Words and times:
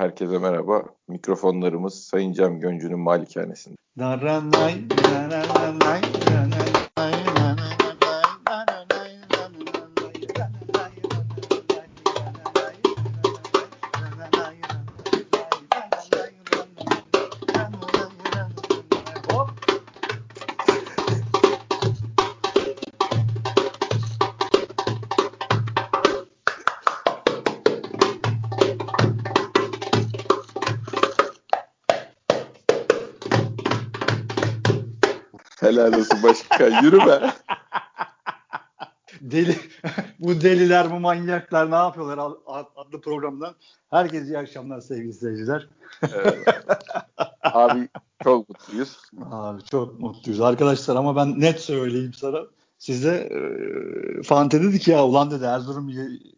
Herkese 0.00 0.38
merhaba. 0.38 0.84
Mikrofonlarımız 1.08 2.04
Sayın 2.04 2.32
Cem 2.32 2.60
Göncü'nün 2.60 2.98
malikanesinde. 2.98 3.76
Helal 35.80 35.98
olsun 35.98 36.22
başkan. 36.22 36.82
Yürü 36.82 36.98
be. 36.98 37.20
Deli, 39.20 39.56
bu 40.18 40.40
deliler, 40.40 40.90
bu 40.90 41.00
manyaklar 41.00 41.70
ne 41.70 41.74
yapıyorlar 41.74 42.32
adlı 42.76 43.00
programdan. 43.00 43.54
Herkese 43.90 44.24
iyi 44.26 44.38
akşamlar 44.38 44.80
sevgili 44.80 45.12
seyirciler. 45.12 45.68
Evet. 46.02 46.38
Abi 47.42 47.88
çok 48.24 48.48
mutluyuz. 48.48 48.98
Abi 49.30 49.64
çok 49.64 50.00
mutluyuz 50.00 50.40
arkadaşlar 50.40 50.96
ama 50.96 51.16
ben 51.16 51.40
net 51.40 51.60
söyleyeyim 51.60 52.12
sana. 52.14 52.38
Size 52.78 53.14
e, 53.14 54.22
Fante 54.22 54.62
dedi 54.62 54.78
ki 54.78 54.90
ya 54.90 55.04
ulan 55.04 55.30
dedi 55.30 55.44
Erzurum, 55.44 55.90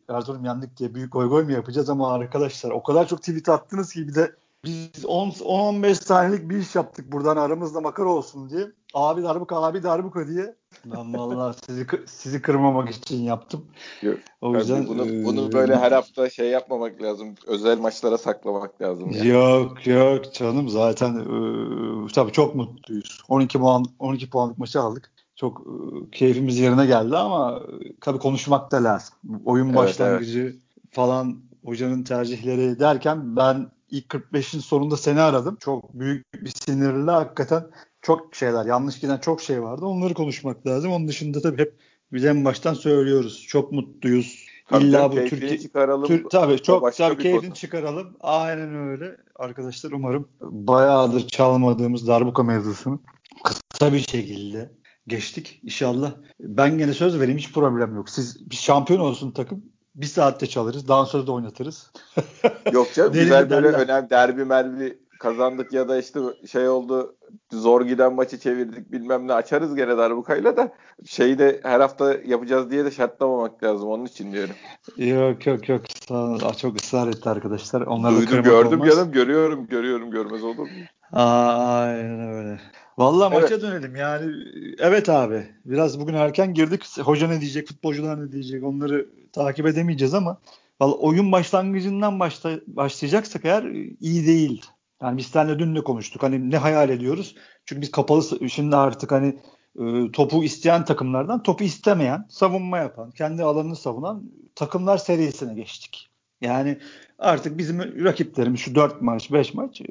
Erzurum 0.08 0.44
yendik 0.44 0.76
diye 0.76 0.94
büyük 0.94 1.12
goy 1.12 1.28
goy 1.28 1.44
mu 1.44 1.52
yapacağız 1.52 1.90
ama 1.90 2.12
arkadaşlar 2.12 2.70
o 2.70 2.82
kadar 2.82 3.08
çok 3.08 3.20
tweet 3.20 3.48
attınız 3.48 3.92
ki 3.92 4.08
bir 4.08 4.14
de 4.14 4.36
biz 4.64 5.04
10-15 5.04 5.94
saniyelik 5.94 6.50
bir 6.50 6.56
iş 6.56 6.74
yaptık 6.74 7.12
buradan 7.12 7.36
aramızda 7.36 7.80
makara 7.80 8.08
olsun 8.08 8.50
diye. 8.50 8.66
Abi 8.94 9.22
darbuka 9.22 9.62
abi 9.62 9.82
darbuka 9.82 10.28
diye. 10.28 10.54
Ben 10.86 11.14
vallahi 11.14 11.56
sizi 11.66 11.86
sizi 12.06 12.42
kırmamak 12.42 12.90
için 12.90 13.22
yaptım. 13.22 13.66
Yok, 14.02 14.18
o 14.40 14.56
yüzden 14.56 14.86
bunu, 14.86 15.06
e, 15.06 15.24
bunu 15.24 15.52
böyle 15.52 15.76
her 15.76 15.92
hafta 15.92 16.30
şey 16.30 16.48
yapmamak 16.48 17.02
lazım. 17.02 17.34
Özel 17.46 17.78
maçlara 17.78 18.18
saklamak 18.18 18.82
lazım. 18.82 19.10
Yani. 19.10 19.28
Yok 19.28 19.86
yok 19.86 20.34
canım 20.34 20.68
zaten 20.68 21.14
e, 21.14 22.12
tabii 22.12 22.32
çok 22.32 22.54
mutluyuz. 22.54 23.22
12 23.28 23.58
puan 23.58 23.84
12 23.98 24.30
puanlık 24.30 24.58
maçı 24.58 24.80
aldık. 24.80 25.12
Çok 25.36 25.60
e, 25.60 26.10
keyfimiz 26.10 26.58
yerine 26.58 26.86
geldi 26.86 27.16
ama 27.16 27.62
tabii 28.00 28.18
konuşmak 28.18 28.70
da 28.72 28.84
lazım. 28.84 29.14
Oyun 29.44 29.66
evet, 29.66 29.76
başlangıcı 29.76 30.40
evet. 30.40 30.54
falan 30.90 31.42
hocanın 31.64 32.02
tercihleri 32.02 32.80
derken 32.80 33.36
ben 33.36 33.70
ilk 33.92 34.06
45'in 34.06 34.60
sonunda 34.60 34.96
seni 34.96 35.20
aradım. 35.20 35.56
Çok 35.60 35.94
büyük 35.94 36.44
bir 36.44 36.50
sinirle 36.50 37.10
hakikaten 37.10 37.66
çok 38.02 38.34
şeyler 38.34 38.66
yanlış 38.66 39.00
giden 39.00 39.18
çok 39.18 39.40
şey 39.40 39.62
vardı. 39.62 39.86
Onları 39.86 40.14
konuşmak 40.14 40.66
lazım. 40.66 40.92
Onun 40.92 41.08
dışında 41.08 41.40
tabii 41.40 41.62
hep 41.62 41.74
biz 42.12 42.24
en 42.24 42.44
baştan 42.44 42.74
söylüyoruz. 42.74 43.46
Çok 43.48 43.72
mutluyuz. 43.72 44.46
Tabii 44.68 44.84
İlla 44.84 45.12
bu 45.12 45.16
Türkiye 45.16 45.58
çıkaralım. 45.58 46.06
Tür, 46.06 46.24
tabii 46.30 46.62
çok 46.62 46.96
tabii 46.96 47.22
keyfini 47.22 47.54
çıkaralım. 47.54 48.16
Aynen 48.20 48.74
öyle. 48.74 49.16
Arkadaşlar 49.36 49.92
umarım 49.92 50.28
bayağıdır 50.40 51.28
çalmadığımız 51.28 52.08
darbuka 52.08 52.42
mevzusunu 52.42 53.02
kısa 53.44 53.92
bir 53.92 53.98
şekilde 54.00 54.72
geçtik 55.06 55.60
inşallah. 55.62 56.14
Ben 56.40 56.78
gene 56.78 56.92
söz 56.92 57.20
vereyim 57.20 57.38
hiç 57.38 57.52
problem 57.52 57.94
yok. 57.94 58.10
Siz 58.10 58.50
bir 58.50 58.56
şampiyon 58.56 59.00
olsun 59.00 59.30
takım 59.30 59.71
bir 59.94 60.06
saatte 60.06 60.46
çalarız. 60.46 60.88
Dansöz 60.88 61.26
de 61.26 61.30
oynatırız. 61.30 61.90
Yok 62.72 62.94
canım 62.94 63.12
güzel 63.12 63.50
böyle 63.50 63.68
önemli 63.68 64.10
derbi 64.10 64.44
merbi 64.44 64.98
kazandık 65.20 65.72
ya 65.72 65.88
da 65.88 65.98
işte 65.98 66.20
şey 66.52 66.68
oldu 66.68 67.16
zor 67.52 67.84
giden 67.84 68.14
maçı 68.14 68.38
çevirdik 68.38 68.92
bilmem 68.92 69.28
ne 69.28 69.32
açarız 69.32 69.74
gene 69.74 69.96
darbukayla 69.96 70.56
da 70.56 70.72
şeyi 71.06 71.38
de 71.38 71.60
her 71.62 71.80
hafta 71.80 72.14
yapacağız 72.26 72.70
diye 72.70 72.84
de 72.84 72.90
şartlamamak 72.90 73.62
lazım 73.62 73.88
onun 73.88 74.04
için 74.04 74.32
diyorum. 74.32 74.54
Yok 74.96 75.46
yok 75.46 75.68
yok 75.68 75.80
Sağ, 76.08 76.54
çok 76.54 76.76
ısrar 76.76 77.08
etti 77.08 77.28
arkadaşlar. 77.28 77.80
Onları 77.80 78.16
Duydum 78.16 78.42
gördüm 78.42 78.80
olmaz. 78.80 78.94
canım 78.94 79.12
görüyorum 79.12 79.66
görüyorum 79.66 80.10
görmez 80.10 80.44
olur 80.44 80.56
mu? 80.58 80.68
Aynen 81.12 82.20
öyle. 82.20 82.60
Vallahi 82.98 83.34
evet. 83.34 83.42
maça 83.42 83.62
dönelim 83.62 83.96
yani. 83.96 84.32
Evet 84.78 85.08
abi. 85.08 85.46
Biraz 85.64 86.00
bugün 86.00 86.14
erken 86.14 86.54
girdik. 86.54 86.98
Hoca 86.98 87.28
ne 87.28 87.40
diyecek, 87.40 87.68
futbolcular 87.68 88.26
ne 88.26 88.32
diyecek 88.32 88.64
onları 88.64 89.06
takip 89.32 89.66
edemeyeceğiz 89.66 90.14
ama 90.14 90.40
vallahi 90.80 90.96
oyun 90.96 91.32
başlangıcından 91.32 92.20
başla, 92.20 92.50
başlayacaksak 92.66 93.44
eğer 93.44 93.64
iyi 94.00 94.26
değil. 94.26 94.66
Yani 95.02 95.16
biz 95.16 95.26
seninle 95.26 95.58
dün 95.58 95.76
de 95.76 95.84
konuştuk. 95.84 96.22
Hani 96.22 96.50
ne 96.50 96.56
hayal 96.56 96.90
ediyoruz? 96.90 97.34
Çünkü 97.64 97.82
biz 97.82 97.90
kapalı 97.90 98.50
şimdi 98.50 98.76
artık 98.76 99.12
hani 99.12 99.38
e, 99.80 100.12
topu 100.12 100.44
isteyen 100.44 100.84
takımlardan 100.84 101.42
topu 101.42 101.64
istemeyen, 101.64 102.26
savunma 102.30 102.78
yapan, 102.78 103.10
kendi 103.10 103.42
alanını 103.42 103.76
savunan 103.76 104.30
takımlar 104.54 104.98
serisine 104.98 105.54
geçtik. 105.54 106.08
Yani 106.40 106.78
artık 107.18 107.58
bizim 107.58 108.04
rakiplerimiz 108.04 108.60
şu 108.60 108.74
4 108.74 109.02
maç, 109.02 109.32
5 109.32 109.54
maç 109.54 109.80
e, 109.80 109.86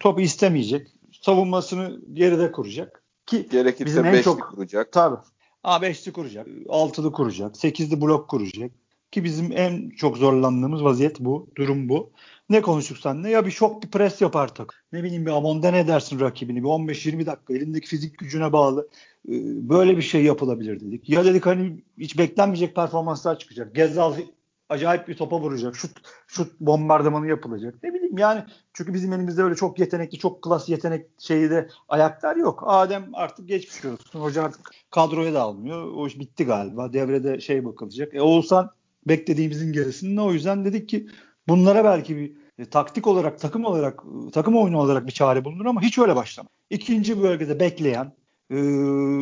topu 0.00 0.20
istemeyecek. 0.20 0.88
Savunmasını 1.12 2.00
geride 2.12 2.52
kuracak. 2.52 3.02
Ki 3.26 3.48
Gerekirse 3.50 3.86
bizim 3.86 4.04
en 4.06 4.22
çok 4.22 4.50
kuracak. 4.50 4.92
Tabii. 4.92 5.16
A5'li 5.64 6.12
kuracak, 6.12 6.46
6'lı 6.46 7.12
kuracak, 7.12 7.54
8'li 7.54 8.00
blok 8.00 8.28
kuracak. 8.28 8.70
Ki 9.10 9.24
bizim 9.24 9.52
en 9.52 9.90
çok 9.90 10.16
zorlandığımız 10.16 10.84
vaziyet 10.84 11.20
bu, 11.20 11.48
durum 11.56 11.88
bu. 11.88 12.10
Ne 12.48 12.62
konuştuk 12.62 12.98
seninle? 12.98 13.30
Ya 13.30 13.46
bir 13.46 13.50
şok 13.50 13.82
bir 13.82 13.88
pres 13.88 14.20
yapar 14.20 14.54
tak. 14.54 14.84
Ne 14.92 15.02
bileyim 15.02 15.26
bir 15.26 15.30
amonda 15.30 15.70
ne 15.70 15.88
dersin 15.88 16.20
rakibini? 16.20 16.62
Bir 16.62 16.68
15-20 16.68 17.26
dakika 17.26 17.54
elindeki 17.54 17.88
fizik 17.88 18.18
gücüne 18.18 18.52
bağlı. 18.52 18.88
Ee, 19.28 19.32
böyle 19.68 19.96
bir 19.96 20.02
şey 20.02 20.24
yapılabilir 20.24 20.80
dedik. 20.80 21.08
Ya 21.08 21.24
dedik 21.24 21.46
hani 21.46 21.82
hiç 21.98 22.18
beklenmeyecek 22.18 22.74
performanslar 22.74 23.38
çıkacak. 23.38 23.74
Gezal 23.74 24.14
acayip 24.68 25.08
bir 25.08 25.16
topa 25.16 25.40
vuracak. 25.40 25.76
Şut 25.76 25.90
şut 26.26 26.60
bombardımanı 26.60 27.28
yapılacak. 27.28 27.74
Ne 27.82 27.94
bileyim 27.94 28.18
yani 28.18 28.44
çünkü 28.72 28.94
bizim 28.94 29.12
elimizde 29.12 29.42
öyle 29.42 29.54
çok 29.54 29.78
yetenekli, 29.78 30.18
çok 30.18 30.42
klas 30.42 30.68
yetenek 30.68 31.06
şeyi 31.18 31.50
de 31.50 31.68
ayaklar 31.88 32.36
yok. 32.36 32.62
Adem 32.66 33.10
artık 33.12 33.48
geçmiş 33.48 33.84
olsun. 33.84 34.20
Hoca 34.20 34.42
artık 34.42 34.70
kadroya 34.90 35.34
da 35.34 35.42
almıyor. 35.42 35.92
O 35.92 36.06
iş 36.06 36.18
bitti 36.18 36.44
galiba. 36.44 36.92
Devrede 36.92 37.40
şey 37.40 37.64
bakılacak. 37.64 38.14
E 38.14 38.22
Oğuzhan 38.22 38.70
beklediğimizin 39.08 39.72
gerisinde. 39.72 40.20
O 40.20 40.32
yüzden 40.32 40.64
dedik 40.64 40.88
ki 40.88 41.08
bunlara 41.48 41.84
belki 41.84 42.16
bir 42.16 42.32
e, 42.58 42.64
taktik 42.64 43.06
olarak, 43.06 43.40
takım 43.40 43.64
olarak, 43.64 44.02
e, 44.28 44.30
takım 44.30 44.56
oyunu 44.56 44.78
olarak 44.78 45.06
bir 45.06 45.12
çare 45.12 45.44
bulunur 45.44 45.66
ama 45.66 45.82
hiç 45.82 45.98
öyle 45.98 46.16
başlama. 46.16 46.48
İkinci 46.70 47.22
bölgede 47.22 47.60
bekleyen, 47.60 48.12
e, 48.50 48.56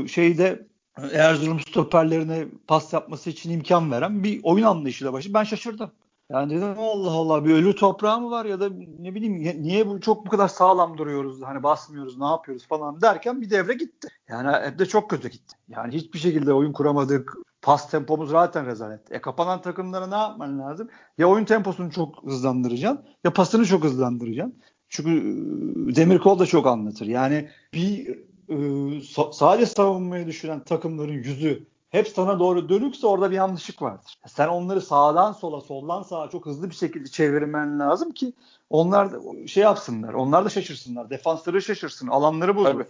şeyde 0.09 0.67
Erzurum 1.13 1.61
stoperlerine 1.61 2.47
pas 2.67 2.93
yapması 2.93 3.31
için 3.31 3.51
imkan 3.51 3.91
veren 3.91 4.25
bir 4.25 4.41
oyun 4.43 4.65
anlayışıyla 4.65 5.13
başı. 5.13 5.35
Ben 5.35 5.45
şaşırdım. 5.45 5.91
Yani 6.31 6.57
dedim 6.57 6.75
Allah 6.79 7.11
Allah 7.11 7.45
bir 7.45 7.55
ölü 7.55 7.75
toprağı 7.77 8.21
mı 8.21 8.31
var 8.31 8.45
ya 8.45 8.61
da 8.61 8.71
ne 8.99 9.15
bileyim 9.15 9.63
niye 9.63 9.89
bu 9.89 10.01
çok 10.01 10.27
bu 10.27 10.31
kadar 10.31 10.49
sağlam 10.49 10.99
duruyoruz 10.99 11.43
hani 11.43 11.63
basmıyoruz 11.63 12.19
ne 12.19 12.25
yapıyoruz 12.27 12.67
falan 12.67 13.01
derken 13.01 13.41
bir 13.41 13.51
devre 13.51 13.75
gitti. 13.75 14.09
Yani 14.29 14.67
hep 14.67 14.79
de 14.79 14.87
çok 14.87 15.11
kötü 15.11 15.29
gitti. 15.29 15.57
Yani 15.69 15.95
hiçbir 15.95 16.19
şekilde 16.19 16.53
oyun 16.53 16.73
kuramadık. 16.73 17.35
Pas 17.63 17.91
tempomuz 17.91 18.31
zaten 18.31 18.67
rezalet. 18.67 19.13
E 19.13 19.21
kapanan 19.21 19.63
takımlara 19.63 20.07
ne 20.07 20.15
yapman 20.15 20.59
lazım? 20.59 20.89
Ya 21.19 21.29
oyun 21.29 21.45
temposunu 21.45 21.91
çok 21.91 22.25
hızlandıracaksın 22.25 23.05
ya 23.25 23.33
pasını 23.33 23.67
çok 23.67 23.85
hızlandıracaksın. 23.85 24.63
Çünkü 24.89 25.21
Demirkol 25.97 26.39
da 26.39 26.47
çok 26.47 26.67
anlatır. 26.67 27.07
Yani 27.07 27.49
bir 27.75 28.19
e, 28.49 28.57
sadece 29.33 29.67
savunmayı 29.67 30.27
düşünen 30.27 30.65
takımların 30.65 31.13
yüzü 31.13 31.67
hep 31.91 32.09
sana 32.09 32.39
doğru 32.39 32.69
dönükse 32.69 33.07
orada 33.07 33.31
bir 33.31 33.37
yanlışlık 33.37 33.83
vardır. 33.83 34.19
Sen 34.27 34.49
onları 34.49 34.81
sağdan 34.81 35.33
sola, 35.33 35.61
soldan 35.61 36.03
sağa 36.03 36.31
çok 36.31 36.47
hızlı 36.47 36.71
bir 36.71 36.75
şekilde 36.75 37.09
çevirmen 37.09 37.81
lazım 37.81 38.13
ki 38.13 38.33
onlar 38.71 39.13
da 39.13 39.47
şey 39.47 39.63
yapsınlar. 39.63 40.15
Onlar 40.15 40.45
da 40.45 40.49
şaşırsınlar. 40.49 41.11
Defansları 41.11 41.63
şaşırsın. 41.63 42.07
Alanları 42.09 42.57
bozulur. 42.57 42.87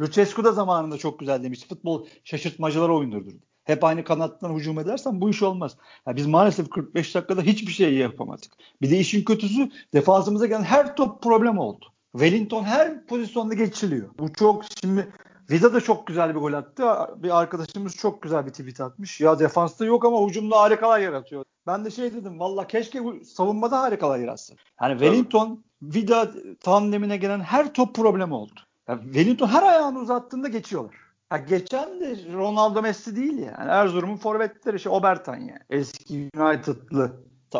Lucescu 0.00 0.44
da 0.44 0.52
zamanında 0.52 0.98
çok 0.98 1.18
güzel 1.18 1.42
demiş. 1.42 1.68
Futbol 1.68 2.06
şaşırtmacılar 2.24 2.88
oyundur. 2.88 3.22
Hep 3.64 3.84
aynı 3.84 4.04
kanattan 4.04 4.54
hücum 4.54 4.78
edersen 4.78 5.20
bu 5.20 5.30
iş 5.30 5.42
olmaz. 5.42 5.76
Yani 6.06 6.16
biz 6.16 6.26
maalesef 6.26 6.70
45 6.70 7.14
dakikada 7.14 7.42
hiçbir 7.42 7.72
şey 7.72 7.94
yapamadık. 7.94 8.52
Bir 8.82 8.90
de 8.90 8.98
işin 8.98 9.24
kötüsü 9.24 9.70
defansımıza 9.94 10.46
gelen 10.46 10.62
her 10.62 10.96
top 10.96 11.22
problem 11.22 11.58
oldu. 11.58 11.93
Wellington 12.14 12.64
her 12.64 13.06
pozisyonda 13.06 13.54
geçiliyor. 13.54 14.08
Bu 14.18 14.32
çok 14.32 14.64
şimdi 14.80 15.12
Vida 15.50 15.74
da 15.74 15.80
çok 15.80 16.06
güzel 16.06 16.34
bir 16.34 16.40
gol 16.40 16.52
attı. 16.52 16.84
Bir 17.16 17.38
arkadaşımız 17.40 17.96
çok 17.96 18.22
güzel 18.22 18.46
bir 18.46 18.50
tweet 18.50 18.80
atmış. 18.80 19.20
Ya 19.20 19.38
defansta 19.38 19.84
yok 19.84 20.04
ama 20.04 20.28
hücumda 20.28 20.60
harikalar 20.60 20.98
yaratıyor. 20.98 21.44
Ben 21.66 21.84
de 21.84 21.90
şey 21.90 22.14
dedim 22.14 22.40
valla 22.40 22.66
keşke 22.66 23.00
savunmada 23.24 23.80
harikalar 23.80 24.18
yaratsın. 24.18 24.56
Yani 24.82 24.92
Wellington 24.98 25.64
Vida 25.82 26.30
tandemine 26.60 27.16
gelen 27.16 27.40
her 27.40 27.74
top 27.74 27.94
problem 27.94 28.32
oldu. 28.32 28.60
Yani 28.88 29.02
Wellington 29.04 29.46
her 29.46 29.62
ayağını 29.62 29.98
uzattığında 29.98 30.48
geçiyorlar. 30.48 30.94
Ha 31.30 31.38
geçen 31.38 32.00
de 32.00 32.32
Ronaldo 32.32 32.82
Messi 32.82 33.16
değil 33.16 33.38
yani. 33.38 33.70
Erzurum'un 33.70 34.16
forvetleri 34.16 34.80
şey 34.80 34.92
Obertan 34.92 35.36
yani. 35.36 35.60
Eski 35.70 36.30
United'lı. 36.36 37.12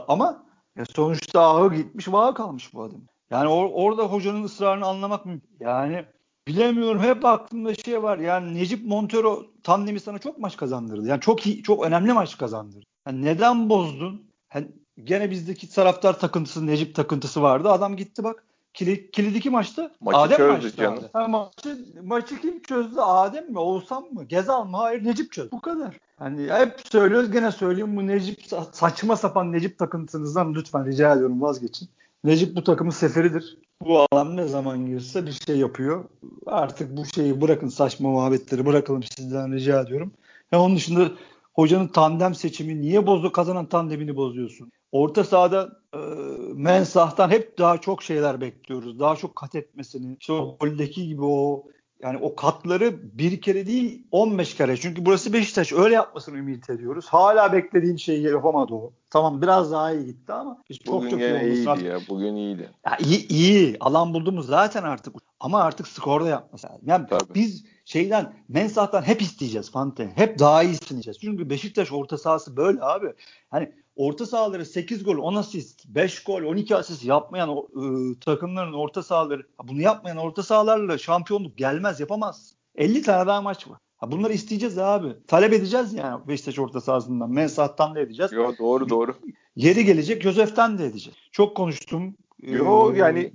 Ama 0.09 0.45
Ya 0.77 0.85
sonuçta 0.85 1.41
ağı 1.41 1.75
gitmiş, 1.75 2.09
vağı 2.09 2.35
kalmış 2.35 2.75
bu 2.75 2.83
adam. 2.83 3.01
Yani 3.35 3.49
or- 3.49 3.73
orada 3.73 4.03
hocanın 4.03 4.45
ısrarını 4.45 4.87
anlamak 4.87 5.27
mümkün. 5.27 5.51
Yani 5.61 6.05
bilemiyorum 6.49 7.03
hep 7.03 7.25
aklımda 7.25 7.75
şey 7.75 8.03
var. 8.03 8.19
Yani 8.19 8.55
Necip 8.55 8.87
Montero 8.87 9.43
tandemi 9.63 10.01
sana 10.01 10.19
çok 10.19 10.39
maç 10.39 10.57
kazandırdı. 10.57 11.09
Yani 11.09 11.21
çok 11.21 11.47
iyi, 11.47 11.63
çok 11.63 11.87
önemli 11.87 12.13
maç 12.13 12.39
kazandırdı. 12.39 12.87
Yani 13.07 13.23
neden 13.23 13.71
bozdun? 13.71 14.23
Yani 14.55 14.69
gene 15.05 15.31
bizdeki 15.31 15.71
taraftar 15.71 16.19
takıntısı, 16.19 16.67
Necip 16.67 16.95
takıntısı 16.95 17.43
vardı. 17.43 17.69
Adam 17.71 17.97
gitti 17.97 18.25
bak 18.25 18.45
Kilit, 18.75 19.11
kilidiki 19.11 19.51
maçta 19.51 19.91
maçı 20.01 20.19
Adem 20.19 20.37
çözdü 20.37 20.53
maçtı 20.53 20.77
canım. 20.77 21.05
Ha, 21.13 21.29
maçı, 21.29 21.79
maçı 22.03 22.41
kim 22.41 22.63
çözdü? 22.63 23.01
Adem 23.01 23.51
mi? 23.51 23.59
Oğuzhan 23.59 24.05
mı? 24.13 24.25
Gezal 24.25 24.65
mı? 24.65 24.77
Hayır 24.77 25.05
Necip 25.05 25.33
çözdü. 25.33 25.53
Bu 25.53 25.61
kadar. 25.61 25.99
Hani 26.19 26.53
hep 26.53 26.81
söylüyoruz 26.85 27.33
gene 27.33 27.53
söyleyeyim 27.53 27.97
bu 27.97 28.07
Necip 28.07 28.43
saçma 28.73 29.17
sapan 29.17 29.53
Necip 29.53 29.79
takıntınızdan 29.79 30.55
lütfen 30.55 30.87
rica 30.87 31.15
ediyorum 31.15 31.43
vazgeçin. 31.43 31.89
Necip 32.25 32.57
bu 32.57 32.65
takımın 32.65 32.91
seferidir. 32.91 33.59
Bu 33.81 34.07
adam 34.13 34.37
ne 34.37 34.47
zaman 34.47 34.87
girse 34.87 35.27
bir 35.27 35.33
şey 35.33 35.59
yapıyor. 35.59 36.05
Artık 36.47 36.97
bu 36.97 37.07
şeyi 37.07 37.41
bırakın 37.41 37.69
saçma 37.69 38.11
muhabbetleri 38.11 38.67
bırakalım 38.67 39.03
sizden 39.03 39.53
rica 39.53 39.81
ediyorum. 39.81 40.13
Ya 40.53 40.61
onun 40.61 40.77
dışında 40.77 41.11
hocanın 41.53 41.89
tandem 41.89 42.35
seçimi 42.35 42.81
niye 42.81 43.07
bozu 43.07 43.33
kazanan 43.33 43.67
tandemini 43.67 44.17
bozuyorsun? 44.17 44.73
Orta 44.93 45.25
sahada 45.25 45.81
e, 45.95 45.99
Mensah'tan 46.55 47.31
hep 47.31 47.59
daha 47.59 47.81
çok 47.81 48.03
şeyler 48.03 48.41
bekliyoruz. 48.41 49.01
Daha 49.01 49.17
çok 49.17 49.37
kat 49.37 49.55
etmesini. 49.55 50.17
İşte 50.21 50.33
o 50.33 50.57
goldeki 50.61 51.07
gibi 51.07 51.25
o 51.25 51.65
yani 52.05 52.19
o 52.23 52.35
katları 52.35 53.19
bir 53.19 53.41
kere 53.41 53.67
değil 53.67 54.07
15 54.11 54.55
kere. 54.57 54.77
Çünkü 54.77 55.07
burası 55.07 55.33
Beşiktaş. 55.33 55.73
Öyle 55.73 55.95
yapmasını 55.95 56.39
ümit 56.39 56.71
ediyoruz. 56.71 57.07
Hala 57.09 57.53
beklediğim 57.53 57.99
şeyi 57.99 58.23
yapamadı 58.23 58.75
o. 58.75 58.93
Tamam 59.11 59.43
biraz 59.43 59.73
daha 59.73 59.93
iyi 59.93 60.07
gitti 60.07 60.33
ama 60.33 60.63
biz 60.71 60.79
çok 60.79 60.95
Bugün 60.95 61.11
çok 61.11 61.21
iyi 61.21 61.41
iyiydi 61.41 61.69
olması 61.69 61.85
ya. 61.85 61.99
Bugün 62.09 62.37
iyiydi. 62.37 62.71
ya 62.87 62.97
iyi, 63.05 63.29
iyi. 63.29 63.77
Alan 63.81 64.15
buldu 64.15 64.33
mu 64.33 64.43
zaten 64.43 64.83
artık. 64.83 65.15
Ama 65.41 65.61
artık 65.61 65.89
skorda 65.89 66.29
yapması 66.29 66.67
lazım. 66.67 66.83
Yani 66.87 67.07
Tabii. 67.11 67.35
biz 67.35 67.65
şeyden 67.85 68.33
Mensah'tan 68.49 69.03
hep 69.03 69.23
isteyeceğiz 69.23 69.71
Fante. 69.71 70.13
Hep 70.15 70.39
daha 70.39 70.63
iyisini 70.63 70.91
diyeceğiz. 70.91 71.19
Çünkü 71.21 71.51
Beşiktaş 71.51 71.93
orta 71.93 72.19
sahası 72.19 72.57
böyle 72.57 72.79
abi. 72.83 73.13
Hani 73.51 73.73
orta 73.97 74.27
sahaları 74.27 74.67
8 74.67 75.05
gol, 75.05 75.19
10 75.19 75.35
asist, 75.35 75.87
5 75.87 76.25
gol, 76.25 76.43
12 76.43 76.77
asist 76.77 77.05
yapmayan 77.05 77.49
ıı, 77.77 78.21
takımların 78.21 78.73
orta 78.73 79.03
sahaları 79.03 79.43
bunu 79.65 79.81
yapmayan 79.81 80.17
orta 80.17 80.43
sahalarla 80.43 80.99
şampiyonluk 80.99 81.59
gelmez, 81.59 82.01
yapamaz. 82.01 82.55
50 82.75 83.03
tane 83.03 83.27
daha 83.27 83.43
maç 83.43 83.69
var. 83.69 83.79
Ha 83.97 84.13
bunları 84.13 84.33
isteyeceğiz 84.33 84.79
abi. 84.79 85.09
Talep 85.27 85.53
edeceğiz 85.53 85.95
yani 85.95 86.29
Beşiktaş 86.29 86.59
orta 86.59 86.81
sahasından. 86.81 87.31
Mensah'tan 87.31 87.95
da 87.95 88.01
edeceğiz. 88.01 88.33
Yo 88.33 88.53
doğru 88.59 88.89
doğru. 88.89 89.15
Yeri 89.57 89.85
gelecek 89.85 90.23
Josef'ten 90.23 90.79
de 90.79 90.85
edeceğiz. 90.87 91.19
Çok 91.33 91.57
konuştum. 91.57 92.15
Yo 92.43 92.93
Ee, 92.95 92.99
yani 92.99 93.33